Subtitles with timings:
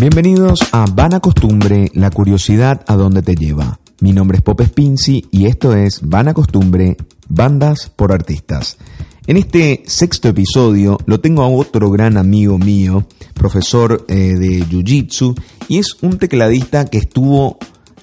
[0.00, 3.80] Bienvenidos a Vana Costumbre, la curiosidad a dónde te lleva.
[4.00, 6.96] Mi nombre es Pop Spinzi y esto es Vana Costumbre,
[7.28, 8.78] bandas por artistas.
[9.26, 15.38] En este sexto episodio lo tengo a otro gran amigo mío, profesor eh, de Jiu-Jitsu,
[15.68, 17.58] y es un tecladista que estuvo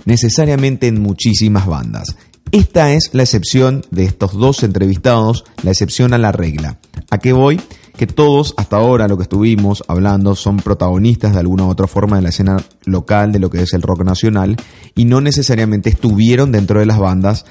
[0.05, 2.16] necesariamente en muchísimas bandas.
[2.52, 6.77] Esta es la excepción de estos dos entrevistados, la excepción a la regla.
[7.10, 7.60] ¿A qué voy?
[7.98, 12.18] Que todos hasta ahora lo que estuvimos hablando son protagonistas de alguna u otra forma
[12.18, 14.55] de la escena local de lo que es el rock nacional
[14.96, 17.46] y no necesariamente estuvieron dentro de las bandas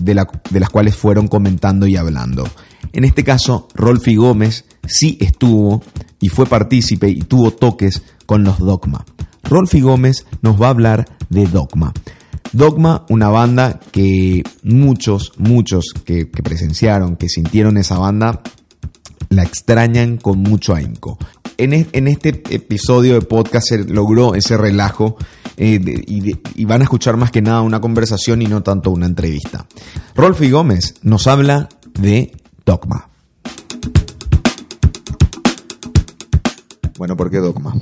[0.00, 2.48] de, la- de las cuales fueron comentando y hablando.
[2.94, 5.82] En este caso, Rolfi Gómez sí estuvo
[6.18, 9.04] y fue partícipe y tuvo toques con los Dogma.
[9.42, 11.92] Rolfi Gómez nos va a hablar de Dogma.
[12.52, 18.40] Dogma, una banda que muchos, muchos que presenciaron, que sintieron esa banda,
[19.36, 21.18] la extrañan con mucho ahínco.
[21.56, 25.16] En, es- en este episodio de podcast se logró ese relajo
[25.56, 28.62] eh, de- y, de- y van a escuchar más que nada una conversación y no
[28.62, 29.66] tanto una entrevista.
[30.16, 31.68] Rolfi Gómez nos habla
[31.98, 32.32] de
[32.66, 33.08] Dogma.
[36.96, 37.74] Bueno, ¿por qué Dogma?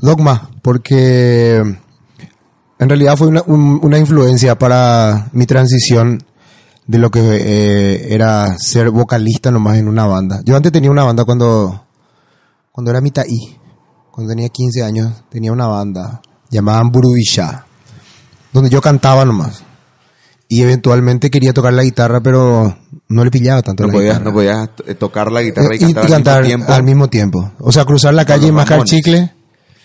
[0.00, 6.22] Dogma, porque en realidad fue una, un- una influencia para mi transición
[6.88, 10.40] de lo que eh, era ser vocalista nomás en una banda.
[10.44, 11.84] Yo antes tenía una banda cuando,
[12.72, 13.56] cuando era mitad I,
[14.10, 17.66] cuando tenía 15 años, tenía una banda llamada Burubisha,
[18.52, 19.62] donde yo cantaba nomás.
[20.48, 22.74] Y eventualmente quería tocar la guitarra, pero
[23.08, 24.24] no le pillaba tanto No la podías, guitarra.
[24.30, 26.72] no podías eh, tocar la guitarra y cantar, cantar al mismo tiempo.
[26.72, 27.52] al mismo tiempo.
[27.58, 29.34] O sea, cruzar la calle y mascar chicle.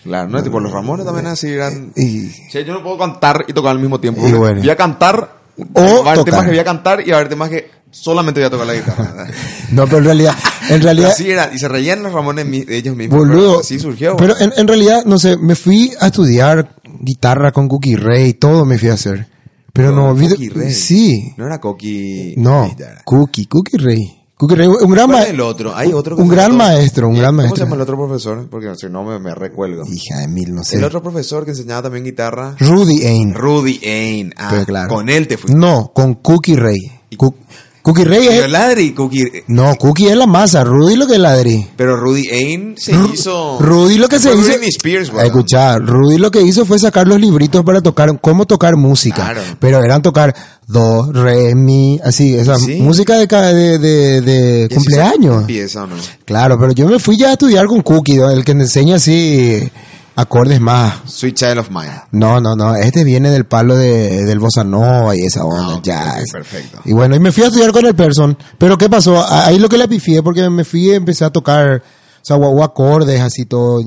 [0.04, 1.92] Claro, no, tipo los Ramones también así eran...
[1.96, 4.26] Y, Che, yo no puedo cantar y tocar al mismo tiempo.
[4.26, 4.60] Y bueno.
[4.60, 6.24] Voy a cantar, O va a haber tocar.
[6.24, 8.66] temas que voy a cantar y va a haber temas que solamente voy a tocar
[8.66, 9.26] la guitarra.
[9.72, 10.34] no, pero en realidad,
[10.68, 13.18] en realidad, Así era, y se reían los Ramones de ellos mismos.
[13.18, 13.60] Boludo.
[13.60, 14.16] Así surgió.
[14.16, 18.64] Pero en, en realidad, no sé, me fui a estudiar guitarra con Cookie Ray, todo
[18.64, 19.28] me fui a hacer.
[19.72, 20.72] Pero no, vi- Cookie Ray.
[20.72, 21.34] Sí.
[21.36, 22.34] No era Coqui.
[22.36, 22.68] No,
[23.04, 23.46] Cookie, Cookie.
[23.46, 25.34] Cookie Ray, un gran ¿Cuál es maestro.
[25.34, 25.76] el otro?
[25.76, 26.16] Hay otro.
[26.16, 27.56] que Un se gran maestro, un gran ¿Cómo maestro.
[27.56, 28.48] se llama el otro profesor?
[28.50, 29.84] Porque si no me, me recuelgo.
[29.86, 30.76] Hija de mil, no sé.
[30.76, 32.56] El otro profesor que enseñaba también guitarra.
[32.58, 33.32] Rudy Ain.
[33.34, 34.34] Rudy Ain.
[34.36, 34.88] Ah, Pero claro.
[34.88, 35.58] con él te fuiste.
[35.58, 36.78] No, con Cookie Ray.
[37.16, 37.36] Cook-
[37.84, 38.32] Cookie Ray es...
[38.38, 39.44] Violadri, Cookie.
[39.48, 41.68] No, Cookie es la masa, Rudy lo que es ladri.
[41.76, 43.58] Pero Rudy Ain se Ru- hizo.
[43.60, 44.52] Rudy lo que se hizo.
[44.52, 45.12] Spears.
[45.22, 49.16] Escucha, Rudy lo que hizo fue sacar los libritos para tocar, cómo tocar música.
[49.16, 49.42] Claro.
[49.60, 50.34] Pero eran tocar
[50.66, 52.76] do, re, mi, así, esa Sí.
[52.80, 55.42] música de, de, de, de cumpleaños.
[55.42, 55.96] Empieza, ¿o no?
[56.24, 59.62] Claro, pero yo me fui ya a estudiar con Cookie, el que me enseña así
[60.16, 60.94] acordes más.
[61.10, 62.02] Sweet Child of Mine.
[62.12, 65.80] No, no, no, este viene del palo de, del bossa nova y esa onda, Ah,
[65.82, 66.22] jazz.
[66.28, 66.80] ok, perfecto.
[66.84, 68.36] Y bueno, y me fui a estudiar con el person.
[68.58, 69.18] Pero ¿qué pasó?
[69.20, 72.36] A- Ahí lo que le pifié, porque me fui y empecé a tocar, o sea,
[72.36, 73.80] o- acordes así todo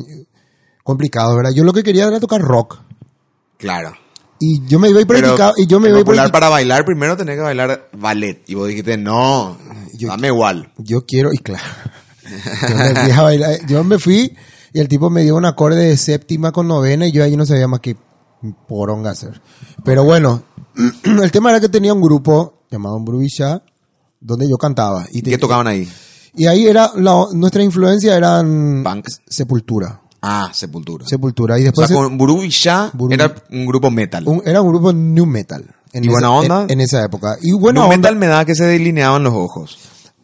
[0.84, 1.52] complicado, ¿verdad?
[1.54, 2.80] Yo lo que quería era tocar rock.
[3.58, 3.94] Claro.
[4.40, 7.18] Y yo me iba y Pero practicaba, y yo me iba popular para bailar primero
[7.18, 8.44] tenés que bailar ballet.
[8.48, 9.58] Y vos dijiste, no,
[9.94, 10.72] Yo- dame igual.
[10.78, 11.64] Yo quiero, y claro.
[12.70, 14.36] Yo me, fui a bailar- yo me fui
[14.74, 17.46] y el tipo me dio un acorde de séptima con novena y yo ahí no
[17.46, 17.96] sabía más que
[18.68, 19.42] poronga hacer.
[19.84, 20.44] Pero bueno,
[21.04, 23.62] el tema era que tenía un grupo llamado Bruisha
[24.20, 25.06] donde yo cantaba.
[25.12, 25.88] Y, ¿Y te- qué tocaban ahí?
[26.36, 29.22] y ahí era, la- nuestra influencia eran Punks.
[29.28, 30.02] Sepultura.
[30.22, 31.06] Ah, Sepultura.
[31.08, 31.58] Sepultura.
[31.58, 32.44] Y o después sea, con Buru-
[33.12, 34.24] era un grupo metal.
[34.28, 35.64] un- era un grupo new metal.
[35.94, 36.64] En ¿Y esa- buena onda?
[36.64, 37.38] En, en esa época.
[37.42, 37.98] Y buena Un onda.
[37.98, 39.78] metal me da que se delineaban los ojos.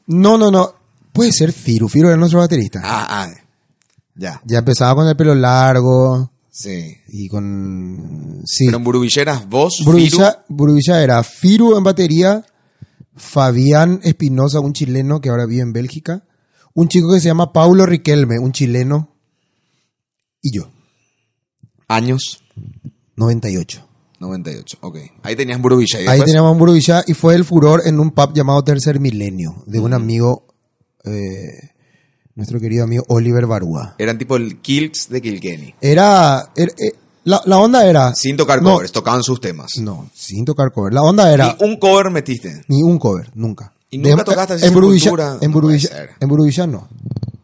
[0.08, 0.74] No, no, no.
[1.14, 1.88] Puede ser Firu.
[1.88, 2.82] Firu era nuestro baterista.
[2.84, 3.30] Ah, ah.
[4.16, 4.42] Ya.
[4.46, 6.98] Ya empezaba con el pelo largo Sí.
[7.08, 8.42] y con...
[8.46, 8.66] Sí.
[8.66, 12.46] Pero en Burubilleras, vos, Firu, Burubilla, Burubilla era Firu en batería,
[13.16, 16.24] Fabián Espinosa, un chileno que ahora vive en Bélgica,
[16.76, 19.10] un chico que se llama Paulo Riquelme, un chileno,
[20.42, 20.70] y yo,
[21.88, 22.44] años
[23.16, 23.88] 98.
[24.20, 24.78] 98.
[24.82, 24.98] Ok.
[25.24, 26.02] Ahí tenías Burubilla.
[26.02, 29.80] ¿Y Ahí teníamos Burubilla y fue el furor en un pub llamado Tercer Milenio, de
[29.80, 30.48] un amigo,
[31.04, 31.73] eh,
[32.36, 33.96] nuestro querido amigo Oliver Barúa.
[33.98, 35.76] Eran tipo el Kills de Kilkenny.
[35.82, 36.94] Era, era- eh,
[37.26, 38.14] la, la onda era...
[38.16, 39.72] Sin tocar No, covers, tocaban sus temas.
[39.80, 40.94] No, sin tocar cover.
[40.94, 41.56] La onda era...
[41.60, 42.64] Ni un cover metiste.
[42.68, 43.72] Ni un cover, nunca.
[43.90, 45.38] ¿Y nunca tocaste así en Sepultura?
[45.40, 45.90] en Burubilla,
[46.20, 46.88] en Burubilla no.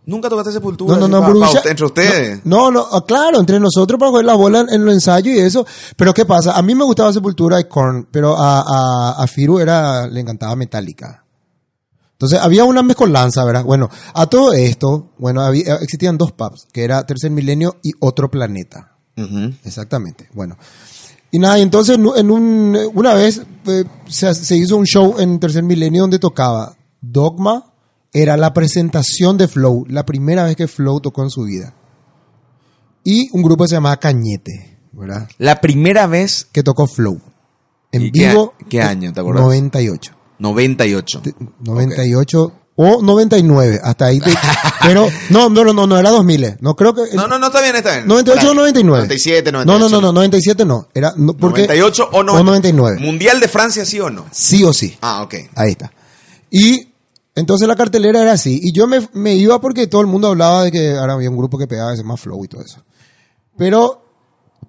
[0.07, 0.97] Nunca tocaste Sepultura.
[0.97, 2.41] No, no, no, Burbuja- entre ustedes.
[2.43, 5.39] No, no, ah, claro, entre nosotros para jugar la bola en, en los ensayos y
[5.39, 5.65] eso.
[5.95, 6.53] Pero ¿qué pasa?
[6.57, 10.55] A mí me gustaba Sepultura y Korn, pero a, a, a Firu era, le encantaba
[10.55, 11.23] Metallica.
[12.19, 13.63] Entonces había una mezcolanza, ¿verdad?
[13.63, 18.29] Bueno, a todo esto, bueno, había, existían dos pubs, que era Tercer Milenio y Otro
[18.29, 18.97] Planeta.
[19.17, 19.53] Ujú.
[19.63, 20.27] Exactamente.
[20.33, 20.57] Bueno.
[21.31, 25.39] Y nada, y entonces en un- una vez eh, se, se hizo un show en
[25.39, 27.71] Tercer Milenio donde tocaba Dogma,
[28.11, 31.73] era la presentación de Flow, la primera vez que Flow tocó en su vida.
[33.03, 35.29] Y un grupo que se llamaba Cañete, ¿verdad?
[35.37, 37.21] La primera vez, Que tocó Flow.
[37.93, 38.53] En ¿Y qué- vivo.
[38.69, 39.43] qué año, te acuerdas?
[39.45, 40.13] 98.
[40.39, 41.21] 98.
[41.59, 44.19] 98 o 99, hasta ahí.
[44.19, 44.33] te-
[44.81, 46.57] pero no, no, no, no, no, era 2000.
[46.61, 48.07] No creo que No, no, no, está bien, está bien.
[48.07, 48.97] 98 o 99.
[48.99, 49.79] 97, 98.
[49.79, 50.87] No, no, no, no, 97 no.
[50.93, 52.99] Era no, porque 98 o, no, o 99.
[53.01, 54.25] Mundial de Francia, sí o no.
[54.31, 54.97] Sí o sí.
[55.01, 55.35] Ah, ok.
[55.55, 55.91] Ahí está.
[56.49, 56.87] Y
[57.35, 58.59] entonces la cartelera era así.
[58.63, 61.37] Y yo me, me iba porque todo el mundo hablaba de que ahora había un
[61.37, 62.81] grupo que pegaba ese más flow y todo eso.
[63.57, 64.05] Pero,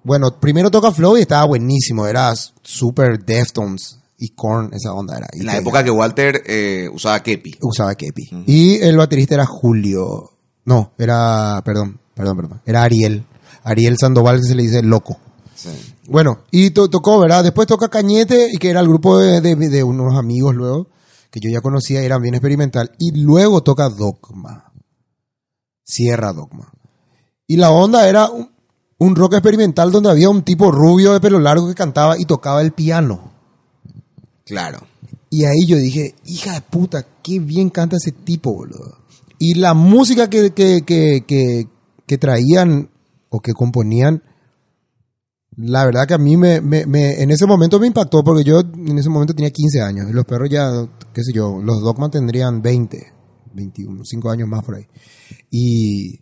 [0.03, 2.05] bueno, primero toca flow y estaba buenísimo.
[2.07, 5.27] Era super Deftones y Korn, esa onda era.
[5.33, 7.57] En la época que Walter eh, usaba kepi.
[7.61, 8.29] Usaba Kepi.
[8.45, 10.29] Y el baterista era Julio.
[10.65, 12.61] No, era, perdón, perdón, perdón.
[12.65, 13.25] Era Ariel.
[13.63, 15.17] Ariel Sandoval, que se le dice loco.
[15.55, 15.69] Sí.
[16.07, 17.43] Bueno, y to- tocó, ¿verdad?
[17.43, 20.87] Después toca Cañete, y que era el grupo de, de- de unos amigos luego,
[21.31, 22.91] que yo ya conocía, eran bien experimental.
[22.99, 24.71] Y luego toca Dogma.
[25.83, 26.71] Cierra Dogma.
[27.47, 28.51] Y la onda era un,
[28.97, 32.61] un rock experimental donde había un tipo rubio de pelo largo que cantaba y tocaba
[32.61, 33.30] el piano.
[34.45, 34.79] Claro.
[35.29, 38.97] Y ahí yo dije, hija de puta, qué bien canta ese tipo, boludo.
[39.39, 41.23] Y la música que, que, que,
[42.05, 42.89] que, traían
[43.29, 44.23] o que componían,
[45.57, 48.59] la verdad que a mí me, me, me- en ese momento me impactó porque yo
[48.59, 50.69] en ese momento tenía 15 años y los perros ya,
[51.13, 53.13] qué sé yo, los Dogman tendrían 20,
[53.53, 54.85] 21, 5 años más por ahí.
[55.49, 56.19] Y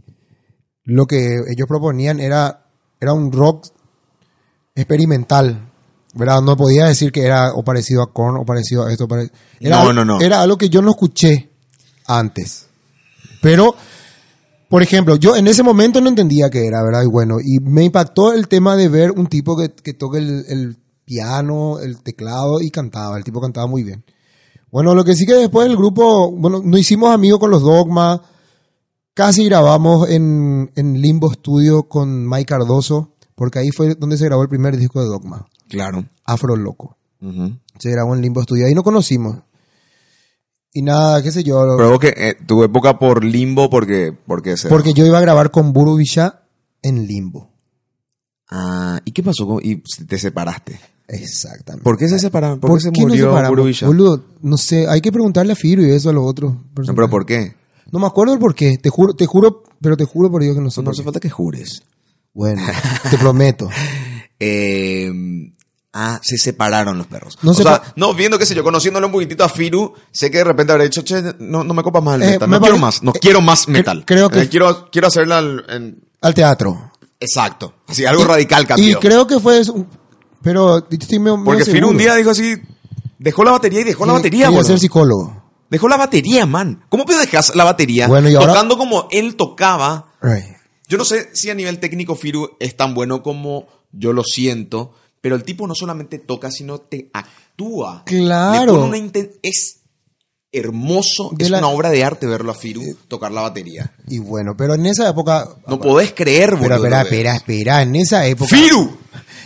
[0.84, 1.18] lo que
[1.48, 2.68] ellos proponían era,
[3.00, 3.68] era un rock
[4.76, 5.69] experimental.
[6.16, 6.42] ¿Verdad?
[6.42, 9.08] No podía decir que era o parecido a Korn o parecido a esto.
[9.08, 10.20] pare- Era, No, no, no.
[10.22, 11.50] Era algo que yo no escuché
[12.08, 12.66] antes.
[13.42, 13.76] Pero,
[14.70, 17.04] por ejemplo, yo en ese momento no entendía qué era, ¿verdad?
[17.04, 20.46] Y bueno, y me impactó el tema de ver un tipo que, que toque el,
[20.50, 23.18] el piano, el teclado y cantaba.
[23.18, 24.04] El tipo cantaba muy bien.
[24.72, 28.22] Bueno, lo que sí que después el grupo, bueno, nos hicimos amigos con los Dogma.
[29.14, 34.44] Casi grabamos en, en Limbo Studio con Mike Cardoso, porque ahí fue donde se grabó
[34.44, 36.06] el primer disco de Dogma, Claro.
[36.26, 36.98] Afro Loco.
[37.80, 39.38] Se grabó en Limbo Studio, ahí nos conocimos.
[40.74, 44.70] Y nada, qué sé yo, Pero que eh, tu época por limbo, porque, porque se.
[44.70, 46.44] porque yo iba a grabar con Buru Villa
[46.84, 47.50] en Limbo.
[48.52, 49.48] Ah, ¿y qué pasó?
[49.48, 50.80] con- y te separaste.
[51.08, 51.84] Exactamente.
[51.84, 52.60] ¿Por qué se separaron?
[52.60, 53.32] ¿Por, qué se qué murió?
[53.48, 53.88] Burubilla?
[53.88, 56.54] Boludo, no sé, hay que preguntarle a Firo y eso a los otros.
[56.54, 57.56] No, pero ¿por qué?
[57.92, 60.56] No me acuerdo el por qué, te juro, te juro, pero te juro por Dios
[60.56, 61.82] que no sé No hace falta que jures.
[62.34, 62.62] Bueno,
[63.10, 63.70] te prometo.
[64.40, 65.12] Eh,
[65.94, 67.38] ah, se separaron los perros.
[67.42, 70.38] No o sea, no, viendo que sé yo, conociéndolo un poquitito a Firu, sé que
[70.40, 72.62] de repente habré dicho, che, no, no me copa más el Eh, metal, me no
[72.62, 74.04] quiero más, no eh, quiero más metal.
[74.06, 76.92] creo que- Eh, quiero, quiero hacerla al- en- Al teatro.
[77.20, 77.74] exacto.
[77.88, 79.00] Así, algo Y- radical Y cambió.
[79.00, 79.86] creo que fue eso,
[80.42, 82.56] pero estoy medio- medio Porque Firu un día dijo así,
[83.18, 84.64] dejó la batería y dejó la batería, boludo.
[84.64, 85.44] ser psicólogo.
[85.70, 86.84] Dejó la batería, man.
[86.90, 90.14] ¿Cómo puedes dejar la batería Bueno, y ahora- tocando como él tocaba?
[90.22, 90.56] Right.
[90.90, 94.94] Yo no sé si a nivel técnico Firu es tan bueno como yo lo siento,
[95.22, 98.04] pero el tipo no solamente toca, sino te actúa.
[98.06, 98.74] Claro.
[98.74, 99.78] Le pone una es
[100.52, 103.94] hermoso, De es la- una obra de arte verlo a Firu tocar la batería.
[104.08, 105.48] Y bueno, pero en esa época...
[105.68, 106.64] No podés creer, boludo.
[106.64, 108.56] Pero espera, espera, espera, en esa época...
[108.56, 108.98] ¡Firu!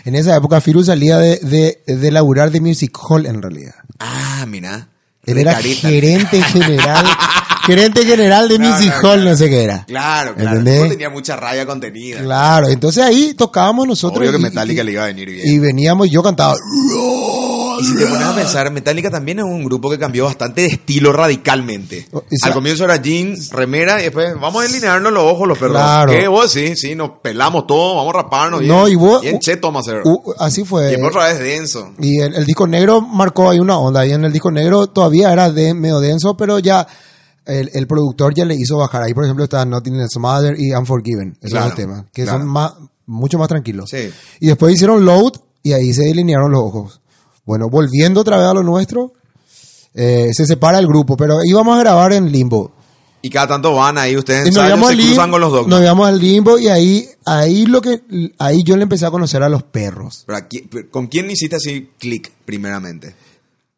[0.06, 3.76] En esa época Firu salía de, de, de laburar de Music Hall en realidad.
[4.00, 4.90] Ah, mira.
[5.26, 7.06] Él era gerente general,
[7.66, 9.30] gerente general de No, Music no, Hall, claro.
[9.32, 9.84] no sé qué era.
[9.86, 10.60] Claro, claro.
[10.60, 10.90] ¿Entendés?
[10.90, 12.22] Tenía mucha rabia contenida.
[12.22, 14.20] Claro, entonces ahí tocábamos nosotros.
[14.20, 15.48] Obvio que Metallica y- le iba a venir bien.
[15.48, 16.56] Y veníamos, yo cantaba.
[17.80, 20.68] Y si te pones a pensar, Metallica también es un grupo que cambió bastante de
[20.68, 22.08] estilo radicalmente.
[22.12, 25.58] O- esa- Al comienzo era jeans, remera, y después vamos a delinearnos los ojos, los
[25.58, 25.78] perros.
[25.78, 26.12] Claro.
[26.12, 26.52] ¿Qué vos?
[26.52, 28.62] Sí, sí, nos pelamos todo, vamos a raparnos.
[28.62, 30.02] No, bien, y vos- Bien cheto vamos a hacer.
[30.06, 30.94] Uh, así fue.
[30.98, 31.92] y otra vez denso.
[32.00, 34.06] Y el, el disco negro marcó ahí una onda.
[34.06, 36.86] Y en el disco negro todavía era de, medio denso, pero ya
[37.46, 39.04] el, el productor ya le hizo bajar.
[39.04, 41.38] Ahí, por ejemplo, está Nothing Else Mother y Unforgiven.
[41.42, 42.40] Esos Claro, dos temas, que claro.
[42.40, 42.74] son más,
[43.06, 43.90] mucho más tranquilos.
[43.90, 44.10] Sí.
[44.40, 47.02] Y después hicieron Load y ahí se delinearon los ojos.
[47.46, 49.14] Bueno, volviendo otra vez a lo nuestro,
[49.94, 52.72] eh, se separa el grupo, pero íbamos a grabar en Limbo.
[53.22, 55.70] Y cada tanto van ahí, ustedes Y nos ensayos, se cruzan con los dogmas.
[55.70, 58.02] Nos íbamos al limbo y ahí, ahí lo que,
[58.38, 60.24] ahí yo le empecé a conocer a los perros.
[60.28, 63.16] Pero aquí- ¿Con quién hiciste así clic primeramente?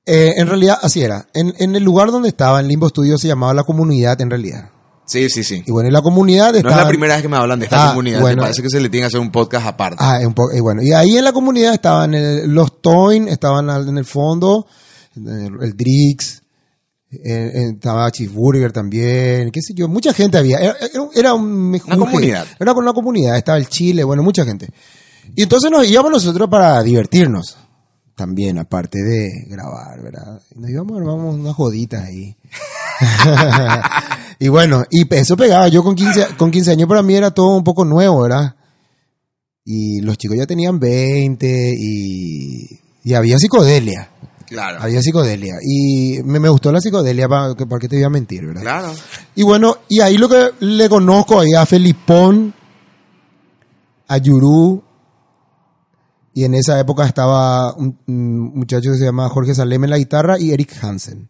[0.06, 1.28] Eh, en realidad, así era.
[1.34, 4.70] En, en el lugar donde estaba, en Limbo Studio, se llamaba La Comunidad, en realidad.
[5.08, 5.64] Sí, sí, sí.
[5.66, 6.82] Y bueno, y la comunidad No es estaba...
[6.84, 8.22] la primera vez que me hablan de esta Ah, comunidad.
[8.22, 8.38] bueno.
[8.38, 9.98] Me parece que se le tiene que hacer un podcast aparte.
[10.00, 13.70] Ah, un poco, y bueno, y ahí en la comunidad estaban el- los Toyn, estaban
[13.88, 14.66] en el fondo,
[15.16, 16.42] el, el Drix,
[17.12, 20.76] eh, eh, estaba Cheeseburger también, qué sé yo, mucha gente había, era,
[21.14, 21.98] era- un mejunje.
[22.00, 22.46] comunidad.
[22.60, 24.70] Era una comunidad, estaba el Chile, bueno, mucha gente.
[25.36, 27.58] Y entonces nos íbamos nosotros para divertirnos.
[28.16, 30.42] También, aparte de grabar, ¿verdad?
[30.56, 32.38] Nos íbamos, armamos unas joditas ahí.
[34.40, 35.68] y bueno, y eso pegaba.
[35.68, 38.56] Yo con 15, con 15 años para mí era todo un poco nuevo, ¿verdad?
[39.66, 44.10] Y los chicos ya tenían 20 y, y había psicodelia.
[44.48, 44.78] Claro.
[44.82, 45.56] Había psicodelia.
[45.62, 48.62] Y me, me gustó la psicodelia, para, para qué te voy a mentir, ¿verdad?
[48.62, 48.94] Claro.
[49.36, 52.54] Y bueno, y ahí lo que le conozco ahí a Felipón,
[54.08, 54.82] a Yurú,
[56.36, 59.98] y en esa época estaba un, un muchacho que se llama Jorge Salem en la
[59.98, 61.27] guitarra y Eric Hansen.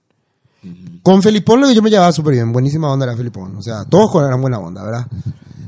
[1.03, 3.85] Con Felipón lo que yo me llevaba súper bien, buenísima onda era Felipón, o sea,
[3.85, 5.07] todos con- eran buena onda, ¿verdad?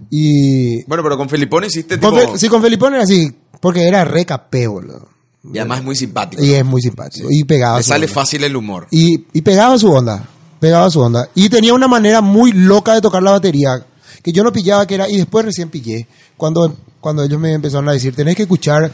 [0.09, 2.31] Y Bueno, pero con Felipón hiciste con tipo...
[2.33, 5.07] Fe- sí, con Felipón era así, porque era re capeo, boludo.
[5.53, 6.43] Y además es muy simpático.
[6.43, 8.13] Y es muy simpático, y pegaba Le su sale onda.
[8.13, 8.87] fácil el humor.
[8.91, 10.27] Y, y pegaba su onda.
[10.59, 11.29] Pegaba su onda.
[11.35, 13.85] Y tenía una manera muy loca de tocar la batería.
[14.23, 15.07] Que yo no pillaba que era.
[15.07, 16.07] Y después recién pillé.
[16.35, 18.91] Cuando, cuando ellos me empezaron a decir: tenés que escuchar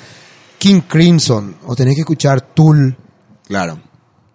[0.63, 1.57] King Crimson.
[1.65, 2.95] O tenés que escuchar Tool.
[3.45, 3.81] Claro.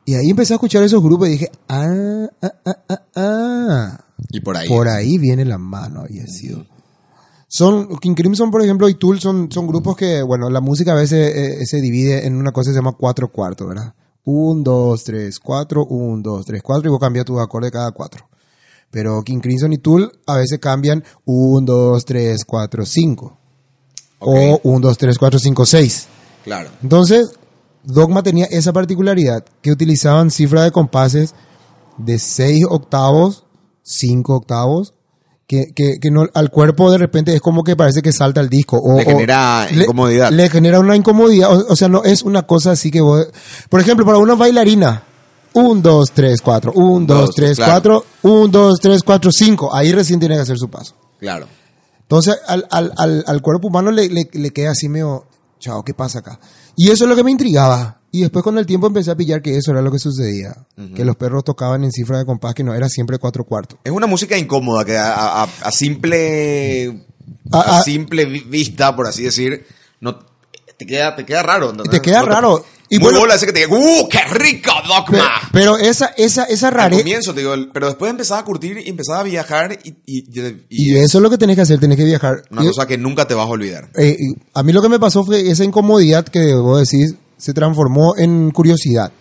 [0.04, 4.04] Y ahí empecé a escuchar esos grupos y dije: ah, ah, ah, ah, ah.
[4.28, 4.68] Y por ahí.
[4.68, 6.66] Por ahí viene la mano, había sido.
[7.46, 10.96] Son, King Crimson, por ejemplo, y Tool son, son grupos que, bueno, la música a
[10.96, 13.94] veces eh, se divide en una cosa que se llama cuatro cuartos, ¿verdad?
[14.24, 18.28] Un, dos, tres, cuatro, un, dos, tres, cuatro, y vos cambias tus acordes cada cuatro.
[18.90, 23.38] Pero King Crimson y Tool a veces cambian un, dos, tres, cuatro, cinco.
[24.18, 26.06] O un, dos, tres, cuatro, cinco, seis.
[26.44, 26.70] Claro.
[26.82, 27.30] Entonces,
[27.82, 31.34] Dogma tenía esa particularidad que utilizaban cifra de compases
[31.96, 33.44] de 6 octavos,
[33.82, 34.94] 5 octavos,
[35.46, 38.50] que, que, que no, al cuerpo de repente es como que parece que salta el
[38.50, 38.78] disco.
[38.78, 40.30] O, Le genera incomodidad.
[40.30, 41.50] Le, genera una incomodidad.
[41.50, 43.26] O, o sea, no es una cosa así que vos...
[43.70, 45.04] Por ejemplo, para una bailarina,
[45.54, 47.72] 1, 2, 3, 4, 1, 2, dos, 3, claro.
[47.72, 49.74] 4, 1, 2, 3, 4, 5.
[49.74, 50.94] Ahí recién tiene que hacer su paso.
[51.18, 51.46] Claro.
[52.02, 55.24] Entonces, al, al, al, al cuerpo humano le, le, le queda así medio,
[55.58, 56.38] chao, ¿qué pasa acá?
[56.76, 58.00] Y eso es lo que me intrigaba.
[58.10, 60.54] Y después con el tiempo empecé a pillar que eso era lo que sucedía.
[60.94, 63.78] Que los perros tocaban en cifra de compás que no era siempre cuatro cuartos.
[63.84, 67.04] Es una música incómoda que a, a- a simple
[67.52, 69.66] A- simple vi- vista, por así decir,
[70.00, 70.18] no
[70.78, 71.72] te queda te queda raro.
[71.72, 72.64] Te queda No raro.
[72.90, 75.28] Y muy bueno- bola ese que te diga, ¡uh, qué rico dogma!
[75.52, 77.00] Pero esa, esa, esa Al rareza...
[77.02, 80.56] comienzo, te digo, pero después empezaba a curtir y empezaba a viajar y, y- y-
[80.70, 82.42] Y es eso es lo que tenés que hacer, tenés que viajar.
[82.50, 83.90] una Y- cosa que nunca te vas a olvidar.
[83.98, 87.52] eh, y a mí lo que me pasó fue esa incomodidad que vos decís se
[87.54, 89.12] transformó en curiosidad.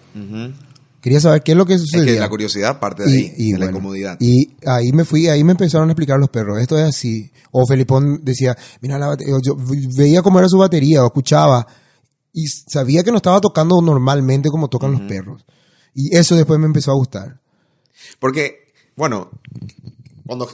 [1.01, 2.15] Quería saber qué es lo que Es sucedía.
[2.15, 4.17] que la curiosidad parte de ahí, de la incomodidad.
[4.19, 6.59] y ahí me fui, ahí me empezaron a explicar los perros.
[6.59, 7.31] Esto es así.
[7.51, 9.35] O Felipón decía, mira la batería.
[9.45, 9.55] Yo
[9.95, 11.65] veía cómo era su batería, o escuchaba.
[12.39, 15.43] Y sabía que no estaba tocando normalmente como tocan los perros.
[15.95, 17.39] Y eso después me empezó a gustar.
[18.19, 19.31] Porque, bueno,
[20.27, 20.47] cuando,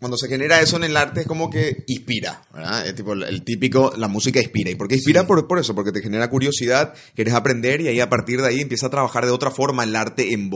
[0.00, 2.86] cuando se genera eso en el arte es como que inspira, ¿verdad?
[2.86, 4.70] Es tipo el, el típico, la música inspira.
[4.70, 5.26] ¿Y por qué inspira?
[5.26, 8.60] Por, por eso, porque te genera curiosidad, quieres aprender y ahí a partir de ahí
[8.60, 10.50] empieza a trabajar de otra forma el arte en.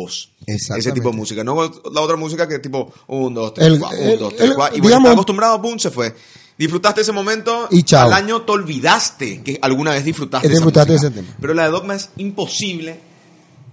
[0.46, 0.80] Exactamente.
[0.80, 1.42] Ese tipo de música.
[1.44, 1.54] No
[1.92, 4.50] la otra música que es tipo, un, dos, tres, El- cuatro, el- un, dos, tres,
[4.50, 4.76] el- cuatro.
[4.76, 6.14] Y bueno, digamos- estás acostumbrado, pum, se fue.
[6.56, 8.06] Disfrutaste ese momento Y chao.
[8.06, 11.28] al año te olvidaste que alguna vez disfrutaste, disfrutaste ese tema.
[11.40, 13.00] Pero la de Dogma es imposible,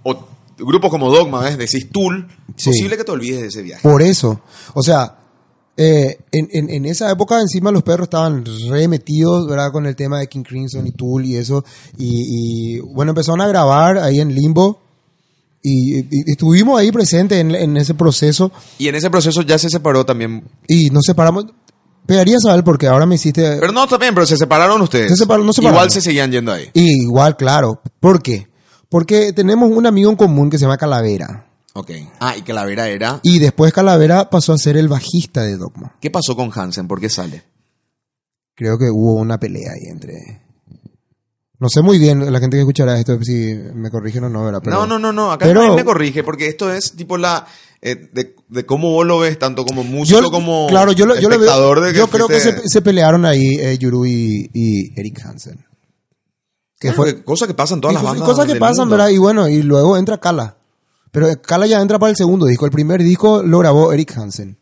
[0.02, 0.26] o
[0.58, 1.56] grupos como Dogma, ¿ves?
[1.58, 2.70] Decís Tool, Sí.
[2.70, 3.82] posible que te olvides de ese viaje.
[3.88, 4.40] Por eso.
[4.74, 5.16] O sea,
[5.76, 9.70] eh, en, en- en esa época encima los perros estaban re metidos, ¿verdad?
[9.72, 11.64] Con el tema de King Crimson y Tool y eso.
[11.98, 14.80] Y, y, bueno, empezaron a grabar ahí en Limbo.
[15.62, 18.50] Y, y- y estuvimos ahí presentes en, en ese proceso.
[18.78, 20.42] Y en ese proceso ya se separó también.
[20.68, 21.46] Y nos separamos.
[22.06, 23.58] Pegaría saber porque ahora me hiciste...
[23.60, 25.10] Pero no, está bien, pero se separaron ustedes.
[25.10, 25.76] Se separaron, no separaron.
[25.76, 26.68] Igual se seguían yendo ahí.
[26.74, 27.80] Y igual, claro.
[28.00, 28.48] ¿Por qué?
[28.88, 31.46] Porque tenemos un amigo en común que se llama Calavera.
[31.74, 31.90] Ok.
[32.20, 33.20] Ah, y Calavera era.
[33.22, 35.96] Y después Calavera pasó a ser el bajista de Dogma.
[36.00, 36.88] ¿Qué pasó con Hansen?
[36.88, 37.44] ¿Por qué sale?
[38.54, 40.42] creo que hubo una pelea ahí entre...
[41.62, 44.60] No sé muy bien la gente que escuchará esto si me corrigen o no, ¿verdad?
[44.64, 45.30] Pero- no, no, no, no.
[45.30, 47.46] Acá pero- nadie me corrige porque esto es tipo la.
[47.80, 50.66] eh, de, de cómo vos lo ves, tanto como músico yo, como.
[50.68, 51.74] claro, yo, lo- yo lo veo.
[51.80, 55.64] de yo creo que se, se pelearon ahí eh, Yuru y, y Eric Hansen.
[56.80, 58.28] Que fue que cosas que pasan en todas las bandas.
[58.28, 58.96] cosas que del pasan, mundo.
[58.96, 59.10] ¿verdad?
[59.10, 60.56] Y bueno, y luego entra Kala.
[61.12, 62.64] Pero Kala ya entra para el segundo disco.
[62.64, 64.56] El primer disco lo grabó Eric Hansen.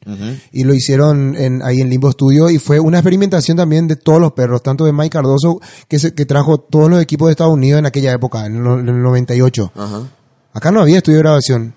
[0.53, 2.51] Y lo hicieron en, ahí en Limbo Studio.
[2.51, 6.13] Y fue una experimentación también de todos los perros, tanto de Mike Cardoso, que, se,
[6.13, 8.89] que trajo todos los equipos de Estados Unidos en aquella época, en el, no- en
[8.89, 9.73] el 98.
[9.77, 10.03] Ajá.
[10.53, 11.73] Acá no había estudio de grabación.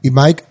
[0.00, 0.42] Y Mike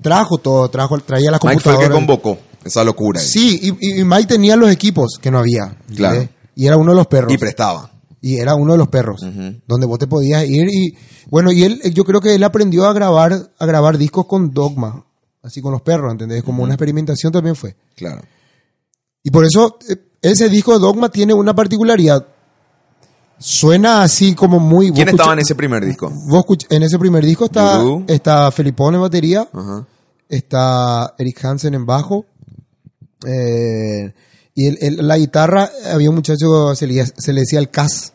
[0.00, 1.88] trajo todo, trajo, traía las Mike fue el computadoras.
[1.88, 3.20] que convocó esa locura.
[3.20, 3.26] ahí.
[3.26, 5.76] Sí, y, y Mike tenía los equipos que no había.
[5.94, 6.26] Claro.
[6.56, 7.32] Y era uno de los perros.
[7.32, 7.90] Y prestaba.
[8.26, 9.20] Y era uno de los perros,
[9.66, 10.96] donde vos te podías ir y
[11.28, 15.04] bueno, y él, yo creo que él aprendió a grabar, a grabar discos con Dogma,
[15.42, 16.42] así con los perros, ¿entendés?
[16.42, 17.76] Como una experimentación también fue.
[17.94, 18.22] Claro.
[19.22, 22.26] Y por eso eh, ese disco de Dogma tiene una particularidad.
[23.38, 24.90] Suena así como muy...
[24.92, 26.10] ¿Quién estaba en ese primer disco?
[26.28, 29.46] Vos en ese primer disco está, está Felipón en batería,
[30.30, 32.24] está Eric Hansen en bajo.
[33.26, 34.14] eh,
[34.54, 38.12] y el- el- la guitarra, había un muchacho, se le, se le decía el Cas.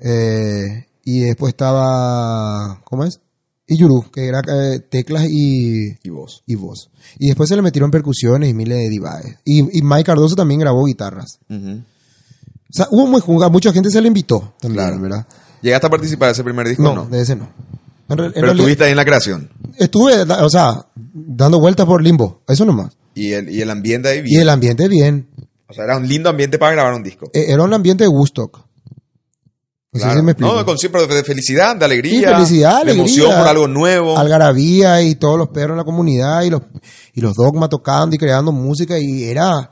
[0.00, 3.20] Eh, y después estaba, ¿cómo es?
[3.66, 6.42] Y Yuru, que era eh, teclas y, Y vos.
[6.46, 6.90] y voz.
[7.18, 9.36] Y después se le metieron percusiones y miles de divaes.
[9.44, 11.38] Y, y Mike Cardoso también grabó guitarras.
[11.50, 15.00] O sea, hubo muy mucha gente se le invitó también, Claro.
[15.02, 15.26] ¿verdad?
[15.62, 17.06] ¿Llegaste a participar de ese primer disco No, no?
[17.06, 17.48] de ese no.
[18.08, 19.50] En re- en Pero estuviste ahí en la creación.
[19.76, 22.96] Estuve, o sea, dando vueltas por limbo, eso nomás.
[23.14, 24.40] Y el, y el ambiente ahí Y bien.
[24.42, 25.28] el ambiente bien.
[25.68, 27.28] O sea, era un lindo ambiente para grabar un disco.
[27.34, 28.64] Eh, Era un ambiente de Woodstock.
[29.98, 30.56] Claro.
[30.56, 32.28] No, con siempre de felicidad, de alegría.
[32.28, 33.02] Sí, felicidad, de alegría.
[33.04, 34.18] emoción por algo nuevo.
[34.18, 36.62] Algarabía y todos los perros en la comunidad y los,
[37.14, 39.70] y los dogmas tocando y creando música y era...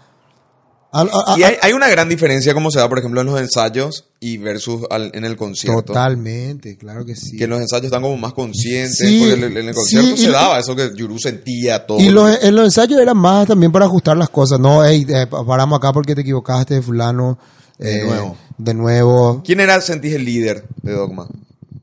[0.93, 3.27] al- a- a- Y hay, hay una gran diferencia como se da, por ejemplo, en
[3.27, 5.83] los ensayos y versus al- en el concierto.
[5.83, 7.37] totalmente, claro que sí.
[7.37, 8.97] Que en los ensayos están como más conscientes.
[8.99, 12.01] Sí, porque en el, en el concierto se daba eso que Yuru sentía todo.
[12.01, 14.59] Y los, en los ensayos era más también para ajustar las cosas.
[14.59, 17.39] No, hey, eh, paramos acá porque te equivocaste, fulano.
[17.79, 18.37] De eh, nuevo.
[18.59, 19.43] De nuevo.
[19.45, 21.29] ¿Quién era, sentís, el líder de Dogma?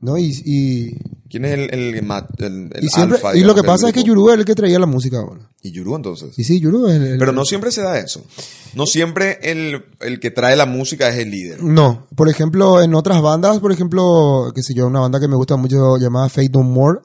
[0.00, 0.18] ¿No?
[0.18, 0.98] Y, y,
[1.30, 4.02] ¿Quién es el, el, el- el y siempre, alfa, y lo que pasa es que?
[4.02, 5.48] Yuru es el que traía la música ahora.
[5.62, 6.38] Y Yuru entonces.
[6.38, 8.22] Y sí, Yuru es el, Pero no siempre se da eso.
[8.74, 11.62] No siempre el, el que trae la música es el líder.
[11.62, 15.36] No, por ejemplo, en otras bandas, por ejemplo, qué sé yo, una banda que me
[15.36, 17.00] gusta mucho llamada Fate No More,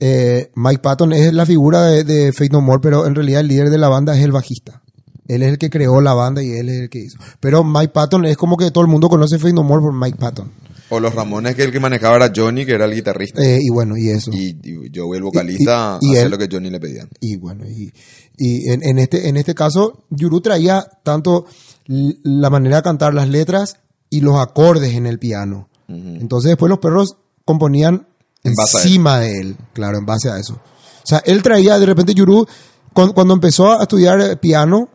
[0.00, 3.48] eh, Mike Patton es la figura de, de Fate No More, pero en realidad el
[3.48, 4.82] líder de la banda es el bajista.
[5.28, 7.18] Él es el que creó la banda y él es el que hizo.
[7.38, 10.16] Pero Mike Patton es como que todo el mundo conoce Fate No More por Mike
[10.18, 10.50] Patton.
[10.90, 13.42] O los Ramones, que el que manejaba era Johnny, que era el guitarrista.
[13.42, 14.30] Eh, y bueno, y eso.
[14.32, 17.06] Y, y yo, el vocalista, Y- y- y hacía él- lo que Johnny le pedía.
[17.20, 17.92] Y bueno, y,
[18.38, 21.44] y en, en este, en este caso, Yuru traía tanto
[21.86, 23.76] la manera de cantar las letras
[24.10, 25.68] y los acordes en el piano.
[25.88, 28.06] Entonces después los perros componían
[28.44, 30.54] En encima de él, claro, en base a eso.
[30.54, 32.46] O sea, él traía, de repente Yuru,
[32.94, 34.88] cuando, cuando empezó a estudiar piano,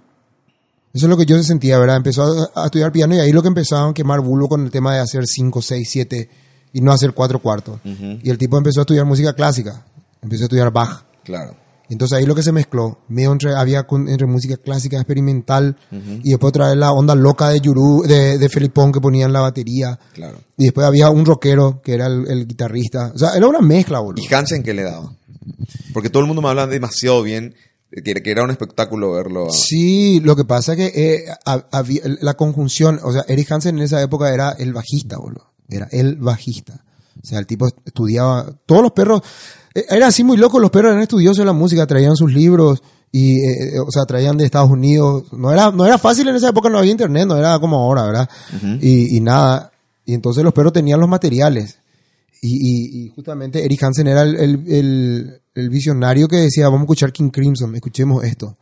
[0.93, 1.97] eso es lo que yo sentía, ¿verdad?
[1.97, 2.23] Empezó
[2.55, 4.93] a, a estudiar piano y ahí lo que empezaban a quemar bulo con el tema
[4.93, 6.29] de hacer 5, 6, 7
[6.73, 7.79] y no hacer cuatro cuartos.
[7.83, 9.85] Y el tipo empezó a estudiar música clásica,
[10.21, 11.03] empezó a estudiar Bach.
[11.23, 11.55] Claro.
[11.89, 15.75] Entonces ahí lo que se mezcló, medio entre, había con- entre música clásica experimental
[16.23, 19.33] y después otra vez la onda loca de Yuru, de, de Felipón que ponía en
[19.33, 19.99] la batería.
[20.13, 20.39] Claro.
[20.57, 23.11] Y después había un rockero que era el, el guitarrista.
[23.13, 24.23] O sea, era una mezcla, boludo.
[24.27, 25.13] ¿Y Hansen qué le daba?
[25.93, 27.53] Porque todo el mundo me habla demasiado bien,
[28.01, 29.47] que, era un espectáculo verlo.
[29.51, 33.77] Sí, lo que pasa es que eh, ha- había- la conjunción, o sea, Eric Hansen
[33.77, 35.51] en esa época era el bajista, boludo.
[35.69, 36.83] Era el bajista.
[37.21, 39.21] O sea, el tipo estudiaba, todos los perros,
[39.75, 42.81] eh, era así muy loco, los perros eran estudiosos de la música, traían sus libros
[43.11, 45.25] y, eh, eh, o sea, traían de Estados Unidos.
[45.31, 48.03] No era, no era fácil en esa época, no había internet, no era como ahora,
[48.05, 48.29] ¿verdad?
[48.81, 49.71] y, y nada.
[50.05, 51.77] Y entonces los perros tenían los materiales.
[52.45, 56.81] Y, y- y justamente Eric Hansen era el, el- el- el visionario que decía, vamos
[56.81, 58.57] a escuchar King Crimson, escuchemos esto,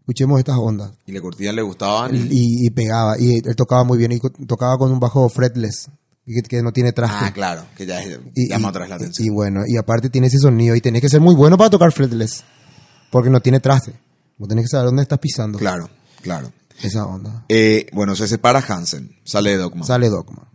[0.00, 0.92] escuchemos estas ondas.
[1.06, 2.10] Y le curtían, le gustaban.
[2.14, 5.88] y- pegaba, y él tocaba muy bien, y tocaba con un bajo fretless,
[6.26, 7.16] que, que no tiene traste.
[7.26, 9.26] Ah, claro, que ya es- llama otra vez la atención.
[9.26, 11.92] Y bueno, y aparte tiene ese sonido, y tenés que ser muy bueno para tocar
[11.92, 12.44] fretless,
[13.10, 13.94] porque no tiene traste.
[14.36, 15.88] Vos tenés que saber dónde estás pisando claro,
[16.20, 16.52] claro.
[16.82, 17.46] esa onda.
[17.48, 19.86] Eh, bueno, se separa Hansen, sale de Dogma.
[19.86, 20.50] Sale Dogma,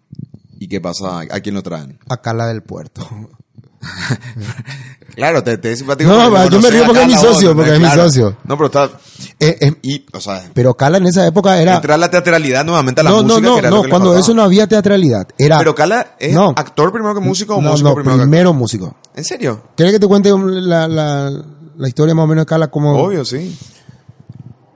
[0.62, 1.22] ¿Y qué pasa?
[1.22, 1.98] ¿A quién lo traen?
[2.10, 3.08] acá la del puerto.
[5.16, 6.10] Claro, te, te es simpático.
[6.12, 7.56] No, va, yo me río porque es mi socio, ¿no?
[7.58, 8.38] porque es mi socio.
[8.46, 8.86] No, pero está...
[9.40, 11.76] Eh, eh, Y, o sea, pero Cala en esa época era...
[11.76, 13.42] entrar la teatralidad nuevamente a la no, música.
[13.42, 15.28] no, no, que era no, que cuando eso no había teatralidad.
[15.38, 15.58] Era...
[15.58, 16.54] Pero Cala es No.
[16.56, 18.96] actor primero que músico o no, músico no, primero que primero músico.
[19.16, 19.64] ¿En serio?
[19.76, 21.30] ¿Quieres que te cuente la, la,
[21.76, 22.68] la historia más o menos de Cala?
[22.70, 22.98] Como...
[22.98, 23.58] Obvio, sí.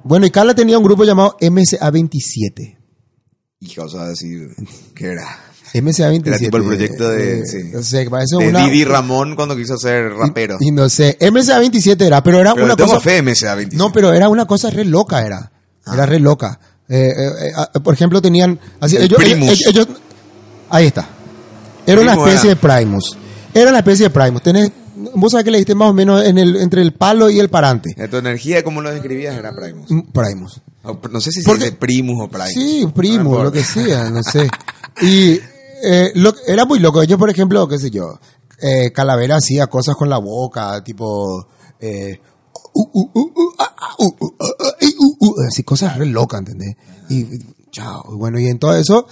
[0.03, 2.77] Bueno, y Cala tenía un grupo llamado MSA27.
[3.61, 4.49] Hija, o sea, decir,
[4.93, 5.27] ¿qué era?
[5.73, 6.27] MSA27.
[6.27, 7.57] Era tipo el proyecto de, eh, sí.
[7.73, 8.65] No sé, parece De una...
[8.65, 10.57] Didi Ramón cuando quiso ser rapero.
[10.59, 12.99] Y, y no sé, MSA27 era, pero era pero una cosa...
[12.99, 13.75] fe MSA 27.
[13.77, 15.51] No, pero era una cosa re loca, era.
[15.85, 15.93] Ah.
[15.95, 16.59] Era re loca.
[16.87, 18.59] Eh, eh, eh, ah, por ejemplo, tenían...
[18.79, 19.49] Así, El ellos, Primus.
[19.49, 19.87] ellos- ellos-
[20.69, 21.07] ahí está.
[21.85, 22.55] Era una especie era.
[22.55, 23.17] de Primus.
[23.53, 24.41] Era una especie de Primus.
[24.43, 24.71] Tenés,
[25.15, 27.49] vos sabés que le diste más o menos en el, entre el palo y el
[27.49, 27.95] parante.
[28.09, 29.89] Tu energía, como lo describías, era Primus.
[29.89, 30.61] Mm, Primus.
[30.83, 32.51] O- No sé si se Porque- dice Primus o Primus.
[32.53, 33.43] Sí, No importa.
[33.45, 34.47] lo que sea, no sé.
[35.01, 35.39] Y
[35.83, 36.13] eh,
[36.47, 37.03] era muy loco.
[37.03, 38.19] Yo, por ejemplo, qué sé yo,
[38.61, 41.47] eh, Calavera hacía cosas con la boca, tipo
[45.47, 46.75] así cosas re locas, ¿entendés?
[47.09, 47.25] Y,
[47.71, 49.07] chao, bueno, y en todo eso,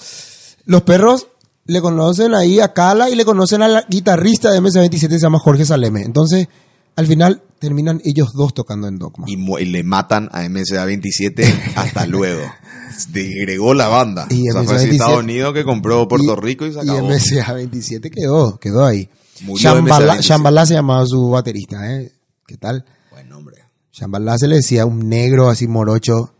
[0.65, 1.27] los perros
[1.65, 5.65] le conocen ahí a Cala y le conocen al guitarrista de MS-27, se llama Jorge
[5.65, 6.03] Saleme.
[6.03, 6.47] Entonces,
[6.95, 9.25] al final, terminan ellos dos tocando en Dogma.
[9.29, 12.41] Y, le matan a MSA27 hasta luego.
[13.09, 14.25] Degregó la banda.
[14.31, 16.79] Y o sea, fue MSA27 así Estados Unidos que compró Puerto Y- Rico y se
[16.79, 17.07] Y acabó.
[17.09, 19.09] MSA27 quedó, quedó ahí.
[19.55, 20.21] Shambhala, MSA27.
[20.21, 22.11] Shambhala se llamaba su baterista, ¿eh?
[22.47, 22.83] ¿Qué tal?
[23.11, 23.57] Buen nombre.
[23.93, 26.33] Shambhala se le decía un negro así morocho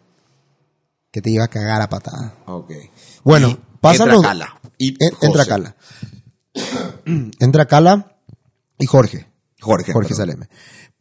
[1.12, 2.36] que te iba a cagar a patada.
[2.48, 2.72] Ok.
[3.24, 4.62] Bueno, pasan entra los- Cala.
[4.80, 5.46] Y entra.
[5.46, 5.76] Cala.
[7.40, 8.18] entra Cala
[8.80, 9.28] y Jorge.
[9.60, 9.94] Jorge.
[9.94, 10.18] Jorge perdón.
[10.18, 10.50] Saleme.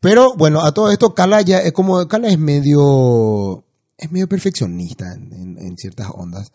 [0.00, 3.64] Pero bueno, a todo esto Cala ya es como Cala es medio
[3.98, 6.52] es medio perfeccionista en, en- en ciertas ondas.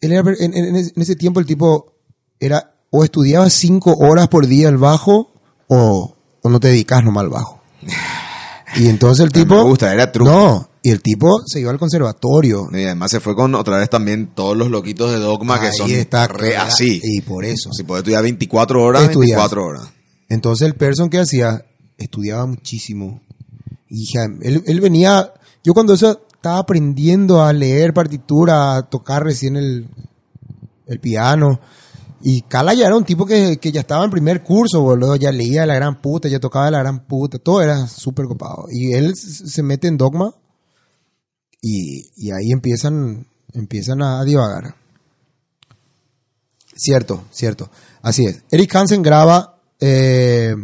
[0.00, 1.94] Él era en, en- ese tiempo el tipo
[2.38, 5.32] era o estudiaba cinco horas por día el bajo
[5.68, 7.60] o, o no te dedicas nomás al bajo.
[8.76, 10.30] Y entonces el Me tipo gusta, era truco.
[10.30, 12.68] no y el tipo se iba al conservatorio.
[12.70, 15.90] Y además se fue con otra vez también todos los loquitos de Dogma que son
[15.90, 17.00] está re así.
[17.02, 17.72] y por eso.
[17.72, 19.38] Si puede estudiar 24 horas, Estudiar.
[19.40, 19.88] 24 horas.
[20.28, 21.66] Entonces el person que hacía
[21.98, 23.20] estudiaba muchísimo.
[23.88, 25.32] Y hija, él, él venía,
[25.62, 29.88] yo cuando eso estaba aprendiendo a leer partitura, a tocar recién el,
[30.86, 31.60] el piano.
[32.22, 35.16] Y Cala ya era un tipo que, que ya estaba en primer curso, boludo.
[35.16, 37.38] Ya leía de la gran puta, ya tocaba de la gran puta.
[37.38, 38.66] Todo era súper copado.
[38.70, 40.34] Y él se mete en dogma.
[41.60, 44.76] Y, y ahí empiezan, empiezan a divagar.
[46.74, 47.70] Cierto, cierto.
[48.02, 48.42] Así es.
[48.50, 50.54] Eric Hansen graba eh,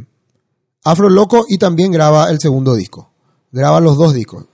[0.85, 3.11] Afro Loco y también graba el segundo disco.
[3.51, 4.47] Graba los dos discos.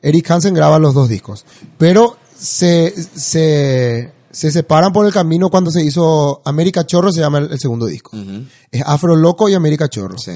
[0.00, 1.44] Eric Hansen graba los dos discos.
[1.78, 7.38] Pero se, se, se separan por el camino cuando se hizo América Chorro, se llama
[7.38, 8.16] el, el segundo disco.
[8.70, 10.18] Es Afro Loco y América Chorro.
[10.18, 10.32] Sí.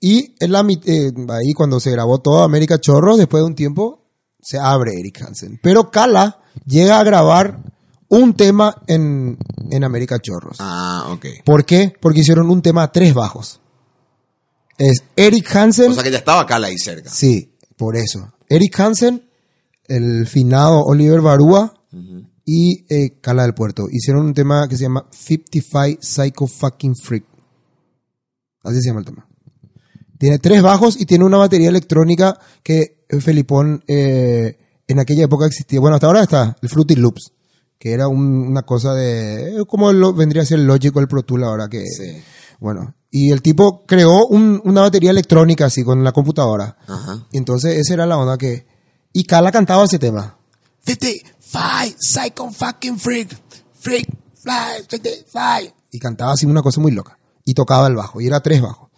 [0.00, 4.06] Y en la, eh, ahí cuando se grabó todo América Chorro, después de un tiempo,
[4.40, 5.60] se abre Eric Hansen.
[5.62, 7.58] Pero Cala llega a grabar
[8.08, 9.38] un tema en,
[9.70, 10.56] en América Chorros.
[10.58, 11.26] Ah, ok.
[11.44, 11.92] ¿Por qué?
[12.00, 13.60] Porque hicieron un tema a tres bajos.
[14.80, 15.90] Es Eric Hansen.
[15.90, 17.10] O sea que ya estaba Cala ahí cerca.
[17.10, 18.32] Sí, por eso.
[18.48, 19.28] Eric Hansen,
[19.86, 21.74] el finado Oliver Barúa
[22.46, 23.86] y eh, Cala del Puerto.
[23.90, 27.24] Hicieron un tema que se llama 55 Psycho Fucking Freak.
[28.64, 29.26] Así se llama el tema.
[30.18, 35.46] Tiene tres bajos y tiene una batería electrónica que eh, Felipón eh, en aquella época
[35.46, 35.80] existía.
[35.80, 37.32] Bueno, hasta ahora está el Fruity Loops,
[37.78, 39.60] que era un- una cosa de...
[39.60, 41.84] eh, como lo, vendría a ser el Logic o el Pro Tool ahora que...
[41.86, 42.22] Sí.
[42.58, 46.76] Bueno, y el tipo creó un- una batería electrónica así con la computadora.
[46.86, 47.26] Ajá.
[47.32, 48.66] Y entonces esa era la onda que...
[49.12, 50.36] Y Cala cantaba ese tema.
[50.86, 53.36] 55, psycho fucking freak,
[53.78, 55.74] freak, fly, 55.
[55.92, 57.18] Y cantaba así una cosa muy loca.
[57.44, 58.88] Y tocaba el bajo, y era tres bajos.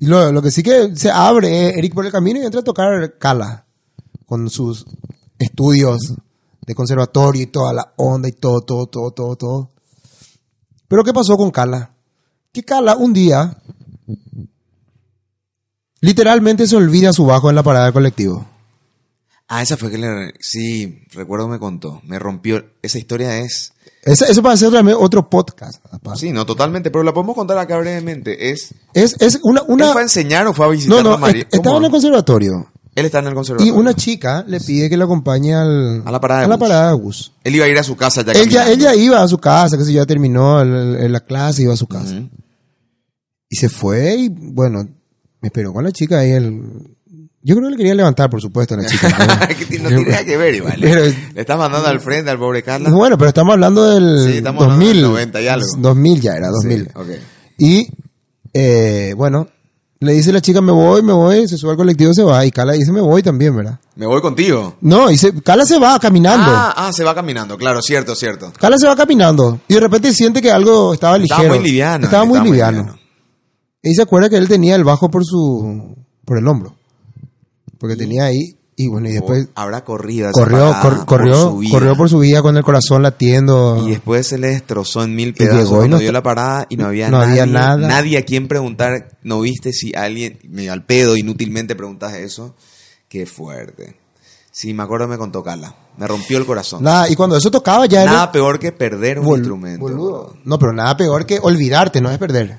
[0.00, 2.60] Y lo, lo que sí que se abre eh, Eric por el camino y entra
[2.60, 3.66] a tocar Cala.
[4.26, 4.86] Con sus
[5.38, 6.14] estudios
[6.66, 9.70] de conservatorio y toda la onda y todo, todo, todo, todo, todo.
[10.88, 11.94] Pero ¿qué pasó con Cala?
[12.52, 13.56] Que Cala un día
[16.00, 18.46] literalmente se olvida su bajo en la parada del colectivo.
[19.48, 20.32] Ah, esa fue que le...
[20.40, 22.00] Sí, recuerdo me contó.
[22.04, 22.64] Me rompió...
[22.82, 23.72] Esa historia es...
[24.02, 25.84] Eso, eso para hacer otro podcast.
[25.90, 26.14] papá.
[26.16, 26.90] Sí, no, totalmente.
[26.90, 28.50] Pero la podemos contar acá brevemente.
[28.50, 28.74] Es...
[28.94, 29.62] Es, es una...
[29.62, 32.70] una ¿Él fue a enseñar o fue a visitar no, a estaba en el conservatorio.
[32.94, 33.74] Él está en el Y conservatorio.
[33.74, 36.88] una chica le pide que le acompañe al, A la parada de a la parada
[36.90, 37.32] de bus.
[37.42, 39.38] Él iba a ir a su casa ya Él ya, él ya iba a su
[39.38, 42.22] casa, que se ya terminó el- el- la clase, iba a su casa.
[43.52, 44.78] Y se fue y, bueno,
[45.40, 46.30] me esperó con la chica ahí.
[46.30, 46.62] El,
[47.42, 49.08] yo creo que le quería levantar, por supuesto, a la chica.
[49.08, 49.66] ¿no?
[49.68, 50.76] tiene- nada que ver igual.
[50.80, 52.90] Pero- Le estás mandando al frente al pobre Carla.
[52.90, 55.02] Bueno, pero estamos hablando del Sí, estamos hablando 2000.
[55.02, 55.66] del 90 y algo.
[55.78, 56.88] 2000 ya era, 2000.
[57.08, 57.14] Sí.
[57.58, 57.88] Y,
[58.54, 59.48] eh, bueno,
[59.98, 62.46] le dice la chica, me voy, me voy, se sube al colectivo, se va.
[62.46, 63.80] Y Cala dice, me voy también, ¿verdad?
[63.96, 64.76] Me voy contigo.
[64.80, 66.46] No, y se, Cala se va caminando.
[66.48, 67.58] Ah, ah, se va caminando.
[67.58, 68.52] Claro, cierto, cierto.
[68.58, 69.60] Cala se va caminando.
[69.66, 71.40] Y de repente siente que algo estaba ligero.
[71.42, 72.04] Estaba muy liviano.
[72.04, 72.99] Estaba muy liviano.
[73.82, 76.74] Y se acuerda que él tenía el bajo por su, por el hombro.
[77.78, 80.30] Porque tenía ahí, y bueno, y después Habrá corrido.
[80.32, 81.70] corrió, cor- corrió, por su vida.
[81.72, 83.82] corrió por su vida con el corazón latiendo.
[83.86, 86.22] Y después se le destrozó en mil Y pedazos llegó y cuando no dio la
[86.22, 87.88] parada y no había, no nadie, había nada.
[87.88, 89.16] nadie a quien preguntar.
[89.22, 92.54] ¿No viste si alguien, medio al pedo, inútilmente preguntas eso?
[93.08, 93.96] Qué fuerte.
[94.52, 95.74] Sí, me acuerdo me contó Carla.
[95.96, 96.82] Me rompió el corazón.
[96.82, 99.80] Nada, y cuando eso tocaba ya era- Nada peor que perder un Bol- instrumento.
[99.80, 100.36] boludo.
[100.44, 102.58] No, pero nada peor que olvidarte, no es perder.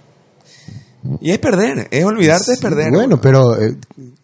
[1.20, 2.92] Y es perder, es olvidarte, es perder.
[2.92, 3.76] Bueno, pero eh,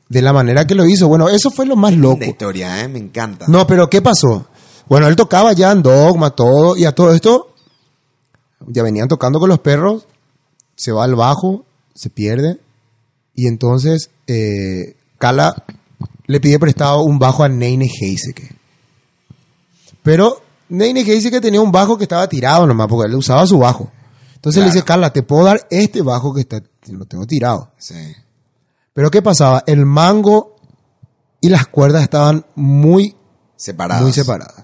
[0.09, 2.23] de la manera que lo hizo, bueno, eso fue lo más loco.
[2.23, 2.87] Historia, ¿eh?
[2.87, 3.45] Me encanta.
[3.47, 4.47] No, pero ¿qué pasó?
[4.87, 7.53] Bueno, él tocaba ya en Dogma, todo, y a todo esto,
[8.67, 10.07] ya venían tocando con los perros,
[10.75, 12.59] se va al bajo, se pierde,
[13.33, 15.63] Y entonces eh, Cala
[16.27, 18.55] le pide prestado un bajo a Neine Heiseke.
[20.03, 23.91] Pero Neine Heiseke tenía un bajo que estaba tirado nomás, porque él usaba su bajo.
[24.47, 27.71] Entonces le dice, Carla, te puedo dar este bajo que está, lo tengo tirado.
[27.77, 27.95] Sí.
[28.93, 29.63] Pero ¿qué pasaba?
[29.67, 30.55] El mango
[31.41, 33.15] y las cuerdas estaban muy,
[33.57, 34.03] Separadas.
[34.03, 34.63] muy separadas.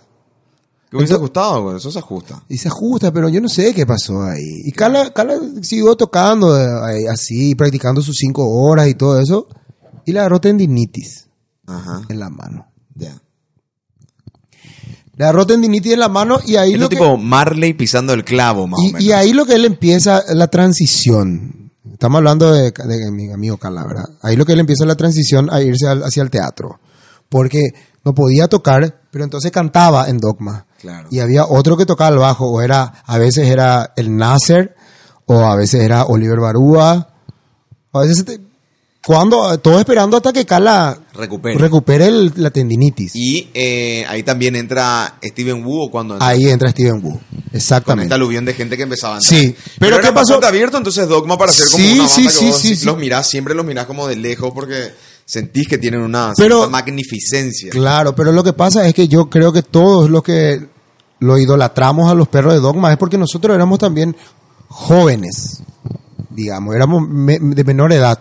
[0.90, 1.78] ¿Qué hubiese gustado, güey?
[1.78, 2.44] Eso se ajusta.
[2.48, 4.62] Y se ajusta, pero yo no sé qué pasó ahí.
[4.64, 9.48] Y Carla, Carla siguió tocando eh, ahí, así, practicando sus cinco horas y todo eso.
[10.06, 11.28] Y le agarró tendinitis
[11.66, 12.04] Ajá.
[12.08, 12.68] en la mano.
[12.96, 13.20] Ya.
[15.16, 16.96] Le agarró tendinitis en la mano y ahí Esto lo que...
[16.96, 19.02] tipo Marley pisando el clavo, más o menos.
[19.02, 21.72] Y, ahí lo que él empieza la transición.
[21.92, 24.06] Estamos hablando de, de mi amigo Carla, ¿verdad?
[24.22, 26.80] Ahí lo que él empieza la transición a irse al- hacia el teatro.
[27.30, 27.60] Porque
[28.04, 30.66] no podía tocar, pero entonces cantaba en Dogma.
[30.82, 31.08] Claro.
[31.12, 34.76] Y había otro que tocaba el bajo, o era, a veces era el Nasser,
[35.26, 37.08] o a veces era Oliver Barúa,
[37.92, 38.42] o a veces, este-
[39.06, 41.58] cuando, todo esperando hasta que Carla Recupere.
[41.58, 43.12] recupere el- la tendinitis.
[43.16, 47.12] Y eh, ahí también entra Steven Wu cuando entra ahí entra Steven Wu.
[47.12, 48.06] con Exactamente.
[48.06, 49.40] esta aluvión de gente que empezaba a entrar.
[49.42, 50.44] Sí, Pero, ¿qué pasó?
[50.44, 52.86] abierto entonces Dogma para hacer como Sí, una sí, banda que sí, vos sí, sí.
[52.86, 54.92] los mirás, siempre los mirás como de lejos porque
[55.26, 57.72] sentís que tienen una Pero- magnificencia.
[57.72, 60.60] Claro, pero lo que pasa es que yo creo que todos los que
[61.20, 64.16] lo idolatramos a los perros de Dogma es porque nosotros éramos también
[64.68, 65.62] jóvenes,
[66.30, 68.20] digamos, éramos me- de menor edad.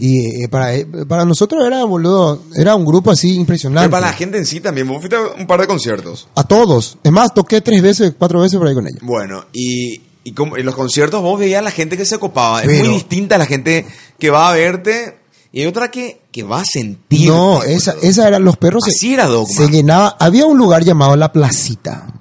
[0.00, 3.88] Y eh, para, eh, para nosotros era, boludo, era un grupo así impresionante.
[3.88, 6.26] Pero para la gente en sí también, vos fuiste a un par de conciertos.
[6.34, 6.98] A todos.
[7.04, 8.98] Es más, toqué tres veces, cuatro veces por ahí con ellos.
[9.02, 12.62] Bueno, y, y como en los conciertos vos veías a la gente que se copaba.
[12.64, 13.86] Es muy distinta a la gente
[14.18, 15.18] que va a verte
[15.52, 17.28] y hay otra que, que va a sentir.
[17.28, 19.54] No, esa, esa era, los perros se- Así era Dogma.
[19.54, 20.16] se llenaba.
[20.18, 22.12] Había un lugar llamado La Placita.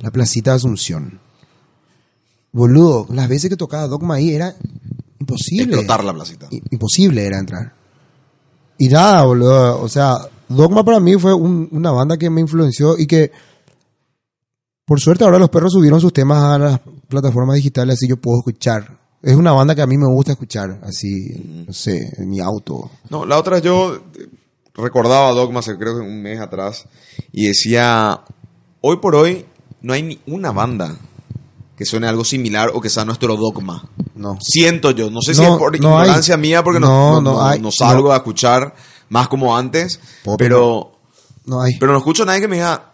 [0.00, 1.20] La Placita de Asunción.
[2.56, 4.54] Boludo, las veces que tocaba Dogma ahí era
[5.20, 5.64] imposible.
[5.74, 6.48] Explotar la placita.
[6.50, 7.74] I- Imposible era entrar.
[8.78, 9.82] Y nada, boludo.
[9.82, 10.16] O sea,
[10.48, 13.30] Dogma para mí fue un- una banda que me influenció y que,
[14.86, 18.38] por suerte, ahora los perros subieron sus temas a las plataformas digitales, así yo puedo
[18.38, 18.98] escuchar.
[19.22, 22.90] Es una banda que a mí me gusta escuchar, así, no sé, en mi auto.
[23.10, 23.98] No, la otra yo
[24.74, 26.86] recordaba Dogma creo que un mes atrás
[27.32, 28.20] y decía,
[28.80, 29.44] hoy por hoy
[29.82, 30.96] no hay ni una banda
[31.76, 33.84] que suene algo similar o que sea nuestro Dogma.
[34.14, 34.38] No.
[34.40, 36.04] Siento yo, no sé si es por no hay.
[36.04, 37.60] ignorancia mía porque no, No, no, hay.
[37.70, 38.74] salgo a escuchar
[39.10, 40.00] más como antes,
[40.38, 40.92] pero,
[41.44, 41.74] No hay.
[41.78, 42.92] pero no escucho a nadie que me diga,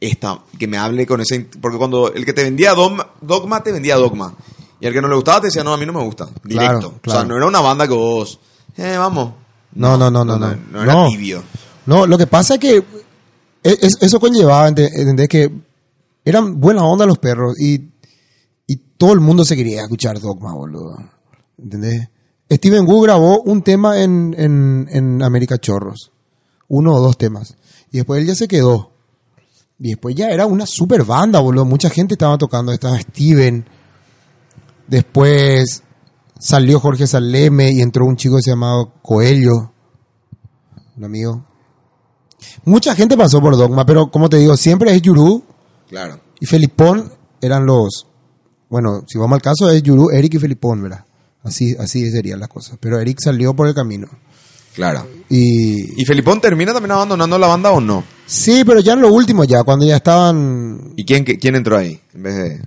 [0.00, 1.48] esta, que me hable con ese...
[1.60, 4.34] Porque cuando el que te vendía Dogma, Dogma te vendía Dogma.
[4.80, 6.26] Y el que no le gustaba te decía, no, a mí no me gusta.
[6.44, 6.94] Directo.
[7.00, 8.38] Claro, O sea, no era una banda que vos,
[8.76, 9.32] eh, vamos.
[9.74, 10.54] No, no, no, no, no.
[10.72, 11.08] No, era No.
[11.08, 11.42] tibio.
[11.86, 15.28] No, lo que pasa es que e- es- eso conllevaba, ente- ¿entendés?
[15.28, 15.50] Que
[16.24, 17.78] eran buena onda los perros y,
[18.66, 20.96] y todo el mundo se quería escuchar Dogma, boludo.
[21.58, 22.08] ¿Entendés?
[22.50, 26.12] Steven Wu grabó un tema en, en, en América Chorros.
[26.68, 27.56] Uno o dos temas.
[27.90, 28.92] Y después él ya se quedó.
[29.78, 31.64] Y después ya era una super banda, boludo.
[31.64, 32.72] Mucha gente estaba tocando.
[32.72, 33.66] Estaba Steven.
[34.86, 35.82] Después
[36.38, 39.72] salió Jorge Saleme y entró un chico que se llamaba Coelho.
[40.96, 41.44] Un amigo.
[42.64, 45.42] Mucha gente pasó por Dogma, pero como te digo, siempre es Yuru
[45.88, 46.20] Claro.
[46.40, 48.06] y Felipón eran los.
[48.68, 51.04] Bueno, si vamos al caso, es Yuru, Eric y Felipón, ¿verdad?
[51.44, 52.76] Así, así serían las cosas.
[52.80, 54.08] Pero Eric salió por el camino.
[54.74, 55.06] Claro.
[55.28, 56.00] Y.
[56.00, 58.04] ¿Y Felipón termina también abandonando la banda o no?
[58.26, 60.92] Sí, pero ya en lo último, ya, cuando ya estaban.
[60.96, 62.00] ¿Y quién, quién entró ahí?
[62.14, 62.62] En vez de.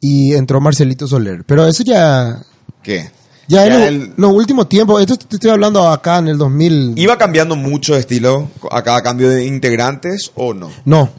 [0.00, 1.44] Y entró Marcelito Soler.
[1.44, 2.40] Pero eso ya.
[2.82, 3.10] ¿Qué?
[3.48, 5.00] Ya, Ya en lo- el- los últimos tiempos.
[5.00, 6.94] Esto te estoy hablando acá en el 2000.
[6.96, 10.70] ¿Iba cambiando mucho de estilo a cada cambio de integrantes o no?
[10.84, 11.10] No,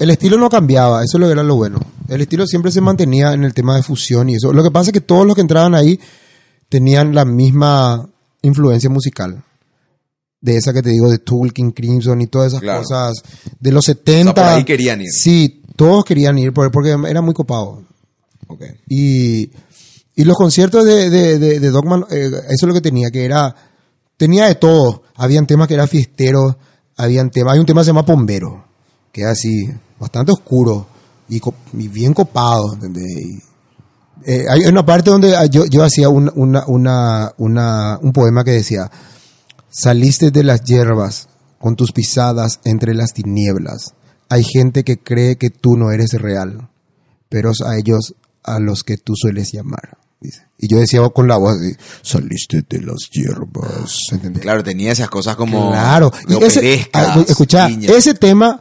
[0.00, 1.78] el estilo no cambiaba, eso es lo que era lo bueno.
[2.08, 4.52] El estilo siempre se mantenía en el tema de fusión y eso.
[4.52, 6.00] Lo que pasa es que todos los que entraban ahí
[6.68, 8.08] tenían la misma
[8.42, 9.42] influencia musical.
[10.40, 12.80] De esa que te digo, de Tool, King Crimson y todas esas Claro.
[12.80, 13.22] cosas.
[13.60, 14.30] De los 70.
[14.32, 15.10] O sea, por ahí querían ir.
[15.12, 17.82] Sí, todos querían ir por- porque era muy copado.
[18.48, 18.62] Ok.
[18.88, 19.50] Y,
[20.16, 23.24] y los conciertos de, de, de, de Dogman, eh, eso es lo que tenía, que
[23.24, 23.54] era,
[24.16, 25.02] tenía de todo.
[25.14, 26.56] Habían temas que eran fiesteros,
[26.96, 28.64] habían temas, hay un tema que se llama Pombero,
[29.12, 30.86] que es así, bastante oscuro
[31.28, 31.40] y,
[31.74, 33.04] y bien copado, ¿entendés?
[33.06, 33.42] Y,
[34.26, 38.44] eh, hay una parte donde ah, yo, yo hacía un, una, una, una, un poema
[38.44, 38.90] que decía,
[39.70, 43.94] saliste de las hierbas con tus pisadas entre las tinieblas.
[44.28, 46.68] Hay gente que cree que tú no eres real,
[47.28, 49.98] pero es a ellos a los que tú sueles llamar.
[50.20, 50.42] Dice.
[50.58, 51.56] Y yo decía con la voz,
[52.02, 53.96] saliste de las hierbas.
[54.12, 54.42] ¿entendés?
[54.42, 55.70] Claro, tenía esas cosas como.
[55.70, 56.12] Claro.
[56.28, 57.92] Y ese, ah, escuchá, guiñas.
[57.92, 58.60] ese tema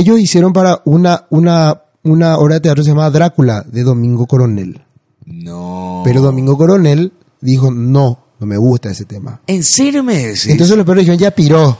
[0.00, 4.26] ellos hicieron para una, una, una obra de teatro que se llama Drácula de Domingo
[4.26, 4.82] Coronel.
[5.26, 6.02] No.
[6.04, 9.40] Pero Domingo Coronel dijo, no, no me gusta ese tema.
[9.46, 10.46] ¿En serio me decís?
[10.48, 11.76] Entonces los perros dijeron, ya piró.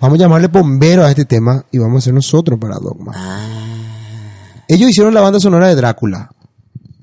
[0.00, 3.12] Vamos a llamarle bombero a este tema y vamos a hacer nosotros para Dogma.
[3.14, 4.64] Ah.
[4.68, 6.30] Ellos hicieron la banda sonora de Drácula.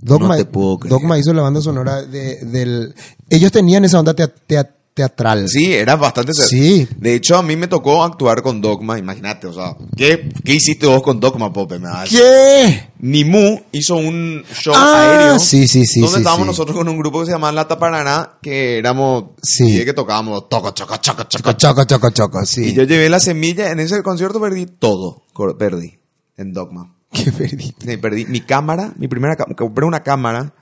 [0.01, 0.91] Dogma, No te puedo creer.
[0.91, 2.93] Dogma hizo la banda sonora de- del...
[3.29, 5.47] Ellos tenían esa onda tea- tea- teatral.
[5.47, 6.33] Sí, era bastante...
[6.33, 6.85] Sí.
[6.97, 10.85] De hecho, a mí me tocó actuar con Dogma, imagínate, o sea, ¿qué, qué hiciste
[10.87, 11.79] vos con Dogma, Pope?
[11.79, 11.87] Me.
[12.09, 12.89] ¿Qué?
[12.99, 15.39] Nimu hizo un show Ah, aéreo.
[15.39, 16.49] sí, sí, sí, Donde sí, estábamos sí.
[16.49, 19.23] nosotros con un grupo que se llamaba La Taparaná, que éramos.
[19.41, 19.79] Sí.
[19.81, 22.65] y que tocábamos toco, choco, choco, choco, Choco, choco, choco, sí.
[22.69, 23.71] Y yo llevé la semilla.
[23.71, 25.23] En ese concierto perdí todo.
[25.57, 25.97] Perdí.
[26.35, 26.93] En Dogma.
[27.13, 27.73] Qué perdí.
[27.79, 29.55] Sí, Perdí mi cámara, mi primera cámara.
[29.55, 30.53] Compré una cámara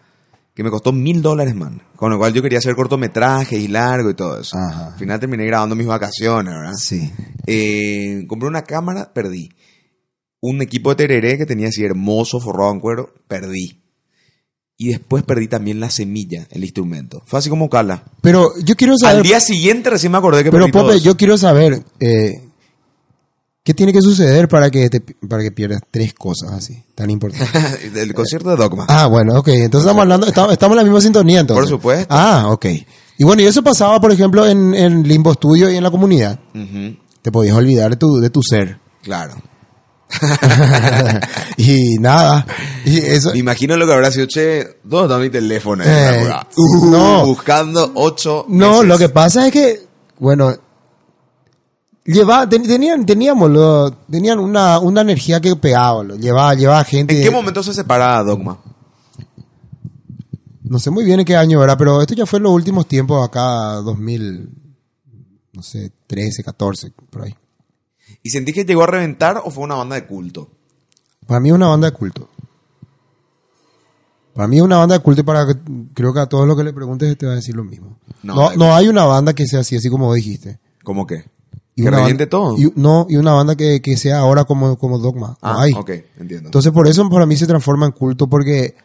[0.58, 1.80] que me costó mil dólares, man.
[1.96, 4.58] Con lo cual yo quería hacer cortometrajes y largo y todo eso.
[4.58, 4.88] Ajá.
[4.88, 6.74] Al final terminé grabando mis vacaciones, ¿verdad?
[6.76, 7.12] Sí.
[7.46, 9.52] Eh, compré una cámara, perdí.
[10.42, 13.84] Un equipo de tereré que tenía así hermoso, forrado en cuero, perdí.
[14.78, 17.22] Y después perdí también la semilla, el instrumento.
[17.28, 18.06] Fue así como cala.
[18.22, 19.18] Pero yo quiero saber...
[19.18, 21.06] Al día siguiente recién me acordé que Pero perdí todo Pope, eso.
[21.06, 21.84] yo quiero saber...
[22.00, 22.32] eh,
[23.68, 27.92] ¿Qué tiene que suceder para que, te- para que pierdas tres cosas así, tan importantes?
[27.94, 28.86] Del concierto de Dogma.
[28.88, 29.50] Ah, bueno, ok.
[29.50, 31.64] Entonces estamos hablando, estamos, estamos en la misma sintonía entonces.
[31.66, 32.08] Por supuesto.
[32.10, 32.66] Ah, ok.
[33.18, 36.40] Y bueno, y eso pasaba, por ejemplo, en, en Limbo Studio y en la comunidad.
[37.22, 38.80] Te podías olvidar de tu, de tu ser.
[39.04, 39.34] Claro.
[41.58, 42.46] y nada.
[42.86, 43.32] Y eso.
[43.34, 45.84] Me imagino lo que habrá sido, che, ¿dónde está mi teléfono?
[45.86, 47.26] Eh, Uh, no.
[47.26, 48.88] Buscando ocho No, meses.
[48.88, 49.82] lo que pasa es que,
[50.20, 50.54] bueno,
[52.08, 57.18] lleva, ten- tenían, teníamos, lo- tenían una, una energía que pegaba, lo, llevaba, llevaba gente.
[57.18, 58.60] ¿En qué momento se separa Dogma?
[60.64, 62.88] No sé muy bien en qué año era, pero esto ya fue en los últimos
[62.88, 64.50] tiempos, acá 2000,
[65.54, 67.36] no sé, 13, 14, por ahí.
[68.24, 70.50] ¿Y sentí que llegó a reventar o fue una banda de culto?
[71.26, 72.30] Para mí es una banda de culto.
[74.34, 75.54] Para mí es una banda de culto y para que,
[75.94, 77.98] creo que a todos los que le preguntes te va a decir lo mismo.
[78.24, 80.60] No, No, hay- no hay una banda que sea así, así como dijiste.
[80.84, 81.26] ¿Cómo qué?
[81.78, 82.58] Y que banda- todo.
[82.58, 85.30] y- no, y una banda que, que sea ahora como, como Dogma.
[85.30, 85.74] No ah, hay.
[85.74, 86.48] ok, entiendo.
[86.48, 88.76] Entonces por eso para mí se transforma en culto porque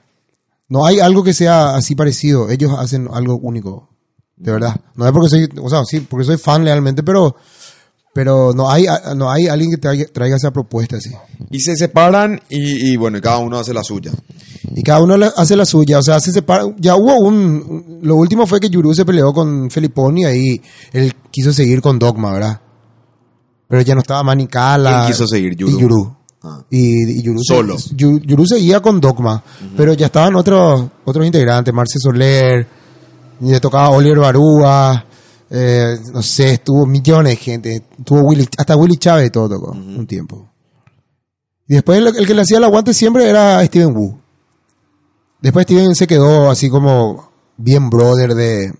[0.68, 2.50] no hay algo que sea así parecido.
[2.50, 3.88] Ellos hacen algo único.
[4.36, 4.76] De verdad.
[4.94, 7.34] No es porque soy, o sea, sí, porque soy fan realmente, pero
[8.14, 8.84] pero no hay
[9.16, 11.10] no hay alguien que traiga, traiga esa propuesta así.
[11.50, 14.12] y se separan y, y bueno, y cada uno hace la suya.
[14.74, 16.64] Y cada uno hace la suya, o sea, se separa.
[16.78, 21.12] Ya hubo un, Lo último fue que Yuru se peleó con Feliponi y ahí él
[21.30, 22.60] quiso seguir con Dogma, ¿verdad?
[23.72, 24.98] Pero ya no estaba Manicala.
[24.98, 25.56] ¿Quién quiso seguir?
[25.56, 25.72] Yuru.
[25.72, 26.16] Y Yuru.
[26.42, 26.62] Ah.
[26.68, 27.76] Y, y Yuru, Solo.
[27.96, 29.42] Yu- Yuru seguía con Dogma,
[29.74, 32.66] pero ya estaban otros otros integrantes, Marce Soler,
[33.40, 35.06] le tocaba Oliver Barúa,
[35.48, 40.06] eh, no sé, estuvo millones de gente, estuvo Willy, hasta Willy Chávez todo tocó un
[40.06, 40.50] tiempo.
[41.66, 44.18] Y después el, el que le hacía el aguante siempre era Steven Wu.
[45.40, 48.70] Después Steven se quedó así como bien brother de,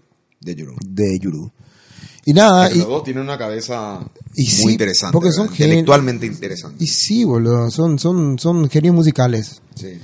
[0.40, 0.74] De Yuru.
[0.84, 1.50] de Yuru.
[2.24, 4.00] Y nada, y, los dos tienen una cabeza
[4.34, 5.12] y muy sí, interesante.
[5.12, 6.82] porque son intelectualmente interesante.
[6.82, 9.60] y sí, boludo, son, son, son genios musicales.
[9.74, 9.98] Sí.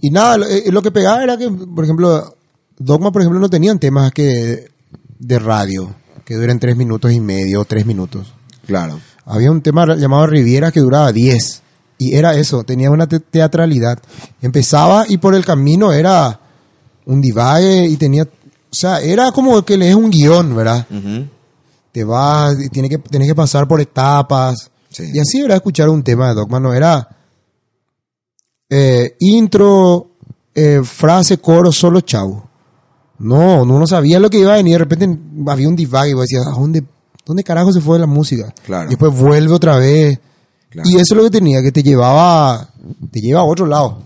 [0.00, 2.36] Y nada, lo, eh, lo que pegaba era que, por ejemplo,
[2.78, 4.68] Dogma, por ejemplo, no tenían temas que
[5.18, 8.34] de radio, que duren tres minutos y medio tres minutos.
[8.66, 9.00] Claro.
[9.24, 11.62] Había un tema llamado Riviera que duraba 10.
[11.98, 13.98] Y era eso, tenía una te- teatralidad.
[14.42, 16.38] Empezaba y por el camino era
[17.06, 18.24] un divague y tenía...
[18.24, 20.86] O sea, era como que lees un guion, ¿verdad?
[20.90, 21.26] Ujú.
[21.96, 24.70] Te vas y tiene que, tienes que pasar por etapas.
[24.90, 25.04] Sí.
[25.14, 27.08] Y así era escuchar un tema de Dogma, no era
[28.68, 30.10] eh, intro,
[30.54, 32.42] eh, frase, coro, solo chau.
[33.18, 34.74] No, no uno sabía lo que iba a venir.
[34.74, 36.84] De repente había un divague y vos decías, ¿a dónde,
[37.24, 38.52] dónde carajo se fue la música?
[38.66, 38.88] Claro.
[38.88, 40.20] Y después vuelve otra vez.
[40.68, 40.90] Claro.
[40.90, 42.68] Y eso es lo que tenía, que te llevaba,
[43.10, 44.02] te lleva a otro lado.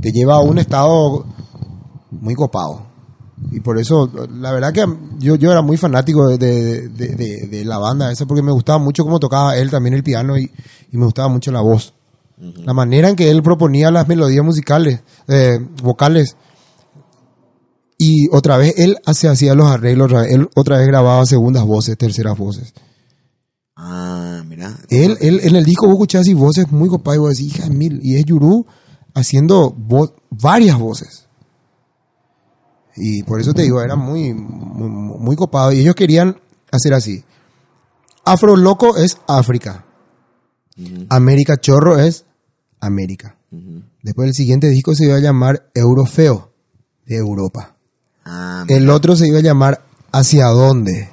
[0.00, 1.26] Te lleva a un estado
[2.12, 2.91] muy copado.
[3.50, 4.84] Y por eso, la verdad que
[5.18, 8.78] yo, yo era muy fanático de, de- de- de- la banda esa, porque me gustaba
[8.78, 10.50] mucho cómo tocaba él también el piano y,
[10.90, 11.94] y me gustaba mucho la voz.
[12.64, 16.36] La manera en que él proponía las melodías musicales, eh, vocales.
[17.98, 21.64] Y otra vez él se hacía los arreglos, otra vez, él otra vez grababa segundas
[21.64, 22.72] voces, terceras voces.
[23.76, 24.76] Ah, mira.
[24.90, 27.68] Él, él, en el disco vos escuchás así voces muy copadas y vos decís, hija
[27.68, 28.00] de mil.
[28.02, 28.66] Y es Yuru
[29.14, 31.28] haciendo vo- varias voces.
[32.96, 34.88] Y por eso te digo, era muy, muy,
[35.18, 35.72] muy copado.
[35.72, 36.38] Y ellos querían
[36.70, 37.24] hacer así.
[38.24, 39.84] Afro Loco es África.
[41.08, 42.24] América Chorro es
[42.80, 43.36] América.
[44.02, 46.50] Después el siguiente disco se iba a llamar Eurofeo,
[47.06, 47.76] de Europa.
[48.24, 51.08] Ah, El otro se iba a llamar ¿Hacia dónde?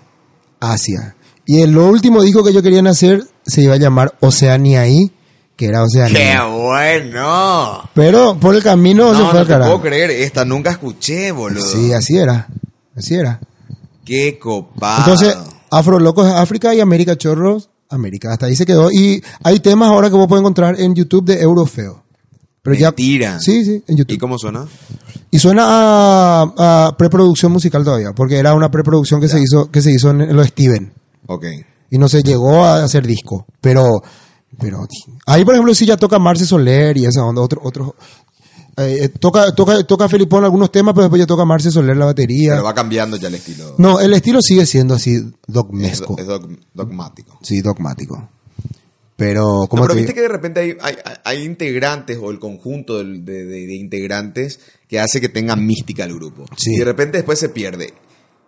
[0.60, 1.16] Asia.
[1.46, 5.12] Y el último disco que ellos querían hacer se iba a llamar Oceaniaí,
[5.60, 6.46] que era ¡Qué Oceanía.
[6.46, 7.90] bueno!
[7.94, 9.72] Pero por el camino se No, fue no al carajo.
[9.72, 10.10] puedo creer.
[10.10, 11.66] Esta nunca escuché, boludo.
[11.68, 12.48] Sí, así era.
[12.96, 13.42] Así era.
[14.06, 15.00] Qué copado.
[15.00, 15.38] Entonces,
[15.70, 18.32] Afro Locos es África y América Chorros, América.
[18.32, 18.90] Hasta ahí se quedó.
[18.90, 22.04] Y hay temas ahora que vos puedes encontrar en YouTube de Eurofeo.
[22.62, 23.34] Pero Mentira.
[23.34, 23.40] ya.
[23.40, 24.14] Sí, sí, en YouTube.
[24.16, 24.66] ¿Y cómo suena?
[25.32, 29.82] Y suena a, a preproducción musical todavía, porque era una preproducción que se hizo, que
[29.82, 30.94] se hizo en los Steven.
[31.28, 31.46] Ok.
[31.92, 33.46] Y no se llegó a hacer disco.
[33.60, 33.84] Pero,
[34.60, 34.88] pero
[35.26, 37.96] ahí por ejemplo sí ya toca Marce Soler y esa onda, otro, otro
[38.78, 42.06] eh, eh, toca, toca, toca Felipón algunos temas, pero después ya toca Marce Soler la
[42.06, 42.52] batería.
[42.52, 43.76] Pero va cambiando ya el estilo.
[43.78, 46.16] No, el estilo sigue siendo así es, dogmesco.
[46.18, 47.38] es dog- dogmático.
[47.42, 48.30] Sí, dogmático.
[49.18, 50.96] Pero, como No, pero te viste que de repente hay, hay,
[51.26, 56.14] hay integrantes o el conjunto de, de- de integrantes que hace que tenga mística el
[56.16, 56.46] grupo.
[56.56, 56.76] Sí.
[56.76, 57.94] Y de repente después se pierde.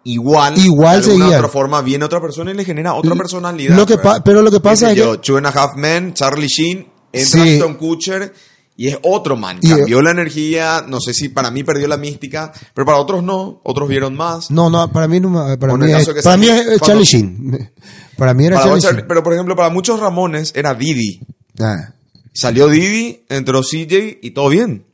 [0.03, 1.39] Igual, Igual de alguna seguían.
[1.39, 3.75] otra forma viene otra persona y le genera otra personalidad.
[3.75, 4.17] lo que ¿verdad?
[4.17, 6.87] pa- pero lo que pasa es yo, que- Two and a Half Men, Charlie Sheen,
[7.13, 7.49] entra Sí.
[7.53, 8.33] Ashton Kutcher
[8.75, 9.59] y es otro man.
[9.61, 13.21] Y- Cambió la energía, no sé si para mí perdió la mística, pero para otros
[13.23, 14.49] no, otros vieron más.
[14.49, 17.71] No, no, para mí no, me- para mí es, para mí es cuando- Charlie Sheen.
[18.17, 19.05] Para mí era Para Charlie Sheen.
[19.07, 21.21] pero por ejemplo, para muchos Ramones era Didi.
[21.59, 21.93] Ah.
[22.33, 24.85] Salió Didi, entró CJ y todo bien.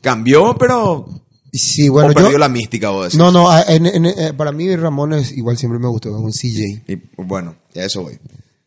[0.00, 1.06] Cambió, pero
[1.52, 3.18] Sí, bueno, o perdió yo, la mística, vos decís.
[3.18, 6.82] no, no, en- en- eh, para mí Ramones igual siempre me gustó, un CJ.
[6.88, 8.18] Y bueno, ya eso voy.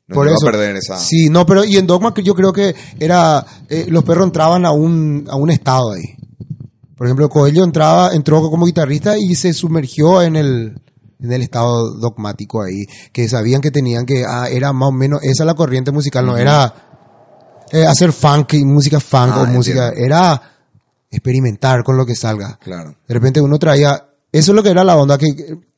[0.07, 0.47] No Por eso.
[0.47, 0.99] a perder esa.
[0.99, 4.63] Sí, no, pero y en Dogma que yo creo que era eh, los perros entraban
[4.65, 6.03] a un a un estado ahí.
[6.95, 10.79] Por ejemplo, Coelho entraba entró como guitarrista y se sumergió en el
[11.19, 15.23] en el estado dogmático ahí, que sabían que tenían que ah, era más o menos
[15.23, 16.71] esa la corriente musical, no era
[17.71, 20.05] eh, hacer funk y música funk Ah, o música, entiendo.
[20.05, 20.41] era
[21.11, 22.59] experimentar con lo que salga.
[22.63, 22.95] Claro.
[23.07, 25.27] De repente uno traía, eso es lo que era la onda, que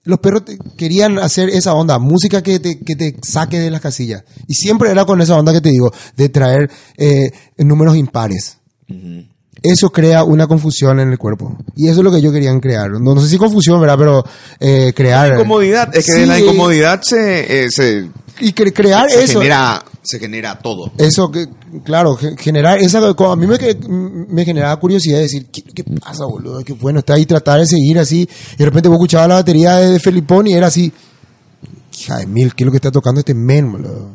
[0.04, 3.82] los perros te- querían hacer esa onda, música que te, que te saque de las
[3.82, 4.24] casillas.
[4.48, 8.58] Y siempre era con esa onda que te digo, de traer eh, números impares.
[9.64, 11.58] Eso crea una confusión en el cuerpo.
[11.76, 12.92] Y eso es lo que yo querían crear.
[12.92, 13.98] No, no sé si confusión, ¿verdad?
[13.98, 14.24] Pero
[14.60, 15.34] eh, crear...
[15.34, 15.94] Incomodidad.
[15.96, 18.08] Es que Sí, de la incomodidad se, eh, se,
[18.40, 19.40] Y cre- crear se eso.
[19.40, 20.92] genera, se genera todo.
[20.98, 21.48] Eso, que,
[21.84, 23.58] claro, ge- generar esa, a mí me,
[24.30, 26.64] me generaba curiosidad de decir, ¿qué, qué pasa, boludo?
[26.64, 28.28] Qué bueno está ahí tratar de seguir así.
[28.54, 30.92] Y de repente vos escuchabas la batería de, Felipón y era así,
[32.00, 34.12] hija de mil, ¿qué es lo que está tocando este men, boludo?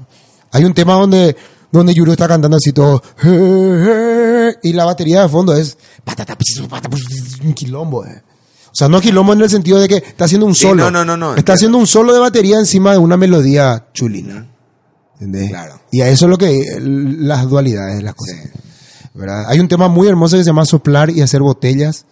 [0.52, 1.36] Hay un tema donde,
[1.70, 3.02] donde Yuru está cantando así todo,
[4.62, 5.76] y la batería de fondo es,
[7.42, 8.22] un quilombo, eh.
[8.66, 10.84] O sea, no quilombo en el sentido de que está haciendo un Sí, solo.
[10.84, 14.46] no, no, no, no, Está haciendo un solo de batería encima de una melodía chulina.
[15.22, 15.50] ¿Entendés?
[15.50, 15.80] Claro.
[15.90, 18.36] Y a eso es lo que las dualidades de las cosas.
[18.42, 18.48] Sí.
[19.14, 19.44] ¿verdad?
[19.48, 22.06] Hay un tema muy hermoso que se llama soplar y hacer botellas,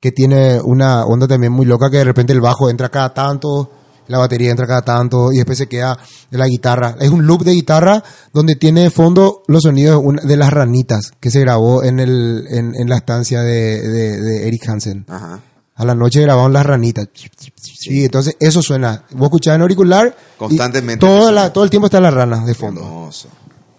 [0.00, 3.70] que tiene una onda también muy loca que de repente el bajo entra cada tanto,
[4.06, 5.98] la batería entra cada tanto y después se queda
[6.30, 6.96] la guitarra.
[6.98, 8.02] Es un loop de guitarra
[8.32, 12.74] donde tiene de fondo los sonidos de las ranitas que se grabó en, el, en,
[12.74, 15.04] en la estancia de, de- de Eric Hansen.
[15.08, 15.40] Ajá.
[15.78, 17.08] A la noche grababan las ranitas.
[17.62, 19.04] Sí, entonces eso suena.
[19.12, 20.14] Vos escuchás en auricular.
[20.36, 21.06] Constantemente.
[21.06, 22.80] Todo, la- todo el tiempo está la rana de fondo.
[22.82, 23.28] Hermoso.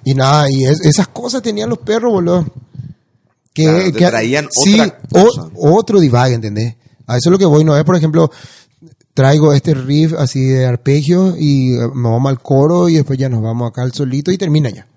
[0.05, 2.45] Y nada, y es- esas cosas tenían los perros, boludo.
[3.53, 5.49] Que, Claro, te que- traían sí, otra o- cosa.
[5.55, 6.75] otro divague, ¿entendés?
[7.05, 8.31] A eso es lo que voy, no es, por ejemplo,
[9.13, 13.27] traigo este riff así de arpegio y eh, nos vamos al coro y después ya
[13.27, 14.87] nos vamos acá al solito y termina ya.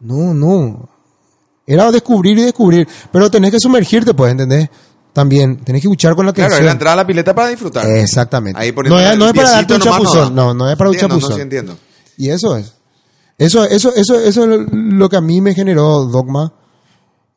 [0.00, 0.88] No, no.
[1.66, 4.68] Era descubrir y descubrir, pero tenés que sumergirte, pues, ¿entendés?
[5.14, 6.64] También, tenés que escuchar con la Claro, atención.
[6.64, 7.86] era entrar a la pileta para disfrutar.
[7.86, 8.60] Exactamente.
[8.60, 11.30] Ahí no es, no es para darte un chapuzón, no, no es para un chapuzón.
[11.30, 11.78] No, sí entiendo.
[12.18, 12.74] Y eso es.
[13.38, 16.52] Eso, eso, eso, eso es lo que a mí me generó Dogma.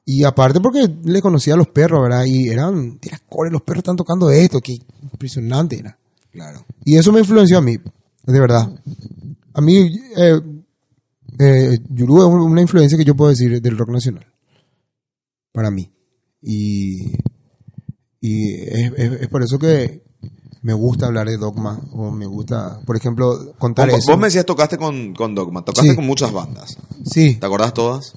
[0.06, 2.24] Y aparte porque le conocía a los perros, ¿verdad?
[2.26, 6.00] Y eran, tira core, los perros están tocando esto, qué impresionante era.
[6.32, 6.66] Claro.
[6.84, 7.78] Y eso me influenció a mí,
[8.24, 8.70] de verdad.
[9.54, 10.40] A mí, eh,
[11.40, 14.26] eh, Yuru es una influencia que yo puedo decir del rock nacional.
[15.52, 15.92] Para mí.
[16.42, 17.12] Y,
[18.22, 20.04] y es, es- es por eso que
[20.62, 21.80] me gusta hablar de Dogma.
[21.94, 24.12] O me gusta, por ejemplo, contar Vos, eso.
[24.12, 25.96] vos me decías tocaste con, con Dogma, tocaste Sí.
[25.96, 26.78] con muchas bandas.
[27.06, 27.36] Sí.
[27.36, 28.14] ¿Te acordás todas?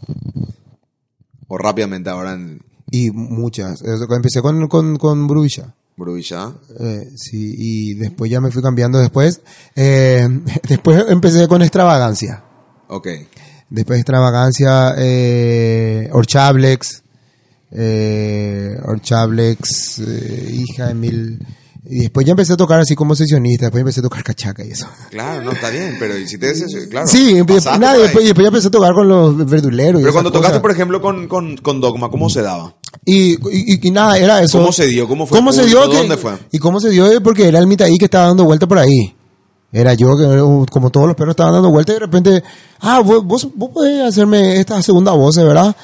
[1.49, 3.83] O rápidamente ahora en Y muchas.
[3.83, 5.27] Eso, Empecé con, con, con.
[6.81, 9.43] Eh, sí, y después ya me fui cambiando después.
[9.77, 10.27] Eh,
[10.69, 12.43] después empecé con Extravagancia.
[12.89, 13.07] Ok.
[13.69, 17.00] Después Extravagancia, eh, Orchablex,
[17.73, 21.39] eh, Orchablex, eh, hija de mil...
[21.93, 24.71] Y después ya empecé a tocar así como sesionista, después empecé a tocar cachaca y
[24.71, 24.87] eso.
[25.11, 27.07] Claro, no, está bien, pero hiciste eso, claro.
[27.09, 27.35] sí,
[27.81, 30.01] nada, después, después ya empecé a tocar con los verduleros.
[30.01, 30.63] Pero cuando tocaste, cosas.
[30.63, 32.77] por ejemplo, con, con, con Dogma, ¿cómo se daba?
[33.05, 34.59] Y, y, y nada, era eso.
[34.59, 35.09] ¿Cómo se dio?
[35.09, 35.89] ¿Cómo fue ¿Cómo se dio?
[35.91, 36.33] que- ¿Dónde fue?
[36.53, 39.17] Y cómo se dio porque era el mitaí que estaba dando vuelta por ahí.
[39.73, 42.43] Era yo que, como todos los perros estaban dando vuelta y de repente,
[42.81, 45.75] ah, vos, vos, vos podés hacerme esta segunda voz, ¿verdad?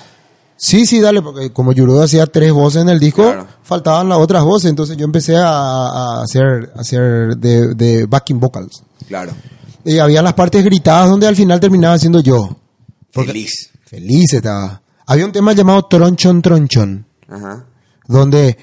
[0.58, 3.46] Sí, sí, dale, porque como Yurudo hacía tres voces en el disco, Claro.
[3.62, 8.40] faltaban las otras voces, entonces yo empecé a, a hacer, a hacer de, de backing
[8.40, 8.82] vocals.
[9.06, 9.32] Claro.
[9.84, 12.56] Y había las partes gritadas donde al final terminaba siendo yo.
[13.12, 13.70] Feliz.
[13.84, 14.80] Feliz estaba.
[15.06, 17.66] Había un tema llamado Tronchon Tronchon, Ajá.
[18.08, 18.56] donde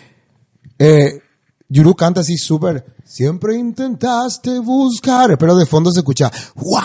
[0.79, 1.21] eh,
[1.69, 2.85] Yuru canta así súper.
[3.05, 6.31] Siempre intentaste buscar, pero de fondo se escucha.
[6.55, 6.81] ¡Wow!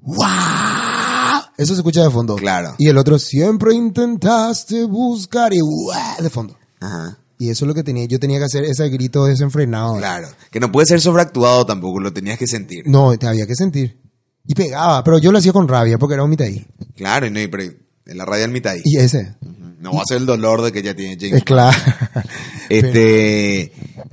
[0.00, 0.26] ¡Wow!
[1.58, 2.36] Eso se escucha de fondo.
[2.36, 2.74] Claro.
[2.78, 5.92] Y el otro, siempre intentaste buscar y ¡wow!
[6.22, 6.56] de fondo.
[6.80, 7.18] Ajá.
[7.40, 8.04] Y eso es lo que tenía.
[8.06, 9.96] Yo tenía que hacer ese grito desenfrenado.
[9.98, 10.28] Claro.
[10.50, 12.84] Que no puede ser sobreactuado tampoco, lo tenías que sentir.
[12.86, 14.00] No, te había que sentir.
[14.46, 16.46] Y pegaba, pero yo lo hacía con rabia porque era un mitad
[16.96, 18.80] Claro, y no, y pero en la raya del mitad ahí.
[18.84, 19.34] Y ese.
[19.78, 21.34] No va a ser el dolor de que ya tiene James.
[21.38, 21.76] Es claro.
[22.68, 23.72] Este,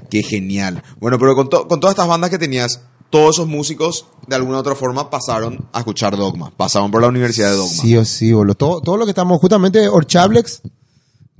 [0.09, 0.83] qué genial.
[0.99, 4.57] Bueno, pero con, to- con todas estas bandas que tenías, todos esos músicos de alguna
[4.57, 7.81] u otra forma pasaron a escuchar Dogma, pasaron por la Universidad de Dogma.
[7.81, 8.55] Sí o sí, boludo.
[8.55, 10.61] Todo, todo lo que estamos, justamente Orchablex,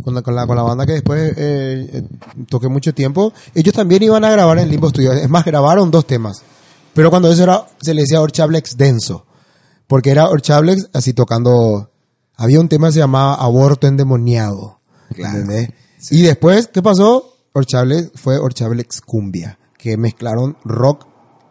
[0.04, 2.04] con la, con la, con la banda que después eh, eh,
[2.48, 5.14] toqué mucho tiempo, ellos también iban a grabar en Limbo Studio.
[5.14, 6.44] Es más, grabaron dos temas.
[6.94, 9.26] Pero cuando eso era, se le decía Orchablex denso.
[9.88, 11.90] Porque era Orchablex así tocando.
[12.38, 14.80] Había un tema que se llamaba Aborto Endemoniado.
[15.14, 15.40] Claro.
[15.40, 15.70] ¿entendés?
[16.12, 17.38] Y después, ¿qué pasó?
[17.54, 21.08] Orchablex fue Orchablex Cumbia, que mezclaron rock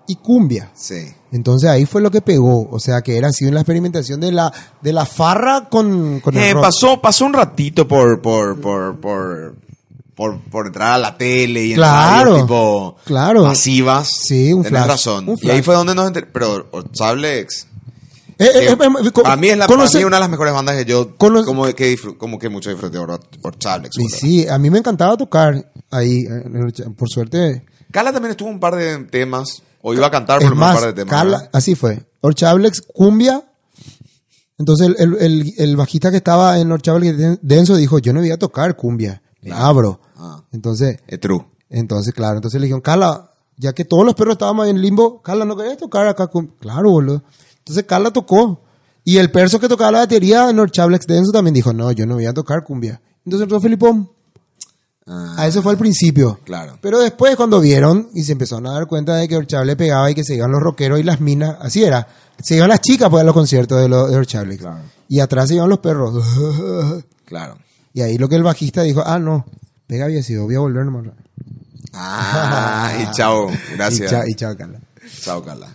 [0.07, 0.71] y cumbia.
[0.75, 1.07] Sí.
[1.33, 4.53] Entonces ahí fue lo que pegó, o sea que era así una experimentación de la
[4.81, 6.63] de la farra con, con el Eh, rock.
[6.63, 9.55] pasó, pasó un ratito por, por, por, por,
[10.15, 13.45] por, por entrar a la tele y en Claro, radios tipo claro.
[13.45, 14.09] masivas.
[14.09, 15.29] Sí, un Tenés flash, razón.
[15.29, 15.65] un Y ahí flash.
[15.65, 17.67] fue donde nos enter- Pero Orchablex,
[18.37, 18.77] Eh, eh, eh, eh,
[19.23, 21.45] para mí es la, conoce- para mí una de las mejores bandas que yo Cono-
[21.45, 23.97] como que como que mucho disfruté Or- Orchablex.
[23.97, 24.19] Y boludo.
[24.19, 27.65] sí, a mí me encantaba tocar ahí, en el por suerte.
[27.93, 30.81] Carla también estuvo un par de temas, o iba a cantar por Es más, un
[30.83, 31.11] par de temas.
[31.15, 32.07] Carla- así fue.
[32.23, 33.45] Orchablex Cumbia.
[34.59, 38.21] Entonces el, el, el- el bajista que estaba en Orchablex Den- Denso dijo, yo no
[38.21, 40.01] voy a tocar cumbia, la abro.
[40.17, 40.43] Ah.
[40.53, 41.45] Entonces, Eh, true.
[41.69, 45.45] Entonces, claro, entonces le dijeron, Carla, ya que todos los perros estábamos en limbo, Carla,
[45.45, 46.29] ¿no querés tocar acá?
[46.29, 46.47] Con...
[46.61, 47.23] Claro, boludo.
[47.59, 48.61] Entonces Carla tocó.
[49.05, 52.15] Y el perso que tocaba la batería en Orchablex Denso también dijo, no, yo no
[52.15, 53.03] voy a tocar cumbia.
[53.27, 54.09] Entonces entró Felipón.
[55.07, 56.41] Ah, A eso fue al principio.
[56.45, 56.79] Claro.
[56.81, 60.15] Pero después cuando vieron y se empezaron a dar cuenta de que Orchable pegaba y
[60.15, 62.07] que se iban los rockeros y las minas, así era.
[62.43, 64.57] Se iban las chicas pues, a los conciertos de, los de Orchable.
[64.57, 64.79] Claro.
[65.09, 66.25] Y atrás se iban los perros.
[67.27, 67.57] Claro.
[67.95, 69.47] y ahí lo que el bajista dijo, ah, no,
[69.87, 71.07] pega había sido, voy a volver nomás.
[71.93, 73.49] Ah, y chao.
[73.77, 74.11] Gracias.
[74.13, 74.81] Y chao, y chao, Carla.
[75.23, 75.69] Chao, Carla.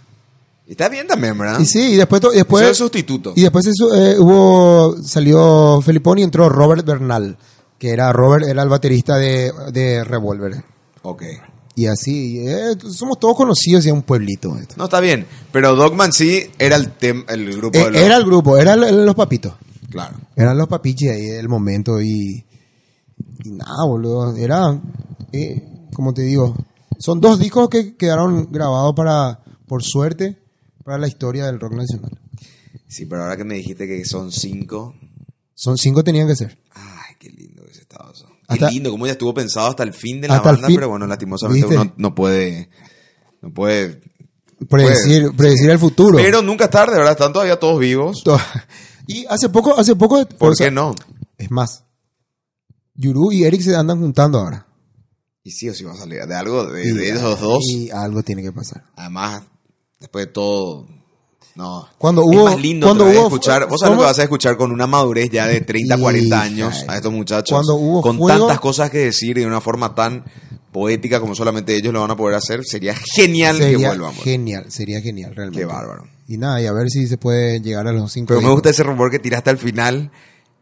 [0.68, 1.60] Y está bien también, ¿verdad?
[1.60, 3.34] Y sí, y después, y después, Eso es sustituto.
[3.36, 7.36] y después eso, eh, hubo, salió Felipón y entró Robert Bernal,
[7.80, 10.64] que era Robert, era el baterista de, de Revolver.
[11.02, 11.24] Ok.
[11.76, 14.58] Y así, eh, somos todos conocidos y es un pueblito.
[14.58, 14.76] esto.
[14.78, 15.26] No, está bien.
[15.54, 18.02] Pero Dogman sí era el, tem- el grupo Eh, de los...
[18.02, 19.54] era el grupo, eran los papitos.
[19.90, 20.18] Claro.
[20.36, 22.46] Eran los papichis ahí del momento y,
[23.46, 24.36] y nada, boludo.
[24.36, 24.78] Era,
[25.32, 25.64] eh,
[25.94, 26.54] como te digo,
[27.00, 30.38] son dos discos que quedaron grabados para, por suerte,
[30.84, 32.12] para la historia del rock nacional.
[32.88, 34.96] Sí, pero ahora que me dijiste que son cinco...
[35.54, 36.58] Son cinco tenían que ser.
[36.74, 38.12] Ay, qué lindo ese estado.
[38.14, 38.26] eso.
[38.48, 40.76] Qué Hasta- lindo, como ya estuvo pensado hasta el fin de la banda, fin.
[40.78, 41.82] pero bueno, lastimosamente ¿Viste?
[41.82, 42.70] uno no puede...
[43.42, 44.02] No puede...
[44.68, 45.34] Predecir, Puede.
[45.38, 46.18] predecir el futuro.
[46.18, 47.12] Pero nunca es tarde, ¿verdad?
[47.14, 48.24] Están todavía todos vivos.
[49.08, 50.24] Y hace poco, hace poco.
[50.28, 50.94] ¿Por o sea, qué no?
[51.38, 51.84] Es más,
[52.94, 54.68] Yuru y Eric se andan juntando ahora.
[55.44, 57.64] Y sí o sí va a salir de algo de, Y- de esos dos.
[57.70, 58.84] Y algo tiene que pasar.
[58.96, 59.44] Además,
[60.00, 60.88] después de todo,
[61.56, 61.88] no.
[61.98, 63.68] Cuando es hubo- más lindo cuando hubo- escuchar.
[63.68, 66.86] Vos sabés lo que vas a escuchar con una madurez ya de 30, 40 años
[66.88, 67.52] a estos muchachos.
[67.56, 70.24] cuando hubo con fuego- tantas cosas que decir y de una forma tan
[70.72, 72.64] poética como solamente ellos lo van a poder hacer.
[72.64, 74.12] Sería genial que Sería vuelvan.
[74.12, 74.24] boludo.
[74.24, 75.60] genial, sería genial realmente.
[75.62, 76.08] Qué bárbaro.
[76.28, 78.28] Y nada, y a ver si se puede llegar a los cinco.
[78.28, 80.12] Pero me gusta ese rumor que tiraste al final.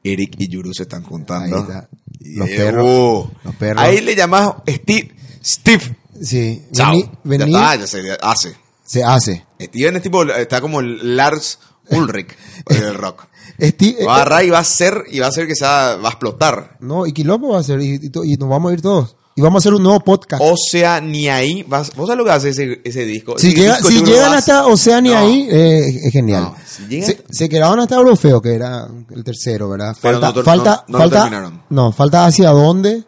[0.03, 1.55] Eric y Yuru se están juntando.
[1.57, 1.89] Ahí está.
[2.21, 3.27] Los perros.
[3.43, 3.83] Los perros.
[3.83, 5.11] Ahí le llamas Steve.
[5.43, 5.97] Steve.
[6.21, 6.91] Sí, Chao.
[6.93, 8.55] vení, vení, Ya está, ya se hace.
[8.87, 9.45] Se hace.
[9.61, 11.59] Steven es tipo, está como Lars
[11.91, 12.29] Ulrich
[12.69, 13.25] del rock.
[13.59, 15.95] Esti- Va a eh, agarrar y va a ser, y va a ser que sea,
[15.97, 16.77] va a explotar.
[16.79, 19.15] no, y Quilombo va a ser, y, y nos vamos a ir todos.
[19.35, 20.41] Y vamos a hacer un nuevo podcast.
[20.43, 23.37] O sea, ni ahí, vas, vos sabés lo que hace ese, ese disco.
[23.37, 25.27] si Ese llega- disco si llegan vas- hasta Oceania No.
[25.27, 26.43] ahí, eh, es genial.
[26.43, 29.95] No, si llega se, quedaron hasta Eurofeo, que era el tercero, ¿verdad?
[29.95, 33.03] Falta, no- falta, falta, no, falta hacia dónde,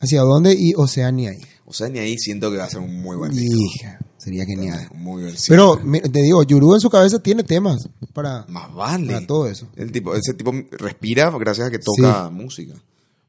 [0.00, 1.40] hacia dónde y Oceania ahí.
[1.64, 3.56] O sea, ni ahí siento que va a ser un muy buen disco.
[3.58, 4.88] Hija, sería genial.
[4.94, 5.80] Muy Pero
[6.12, 9.06] te digo, Yuru en su cabeza tiene temas para, Más vale.
[9.14, 9.66] para todo eso.
[9.74, 12.74] El tipo, ese tipo respira gracias a que toca música.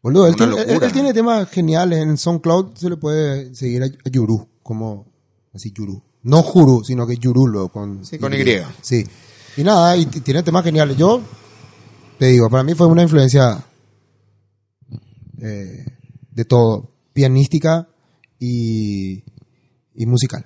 [0.02, 0.88] Boludo, él, tiene, él- locura.
[0.88, 2.00] él tiene temas geniales.
[2.00, 5.06] En SoundCloud se le puede seguir a, a Yuru, como
[5.54, 6.04] así Yuru.
[6.24, 8.44] No Juru, sino que Yurulo con Sí, con Y.
[8.82, 9.06] Sí.
[9.58, 10.98] Y nada, y tiene temas geniales.
[10.98, 11.22] Yo
[12.20, 13.66] te digo, para mí fue una influencia
[15.42, 15.86] eh,
[16.32, 17.88] de todo, pianística
[18.40, 19.24] y,
[19.96, 20.46] y musical.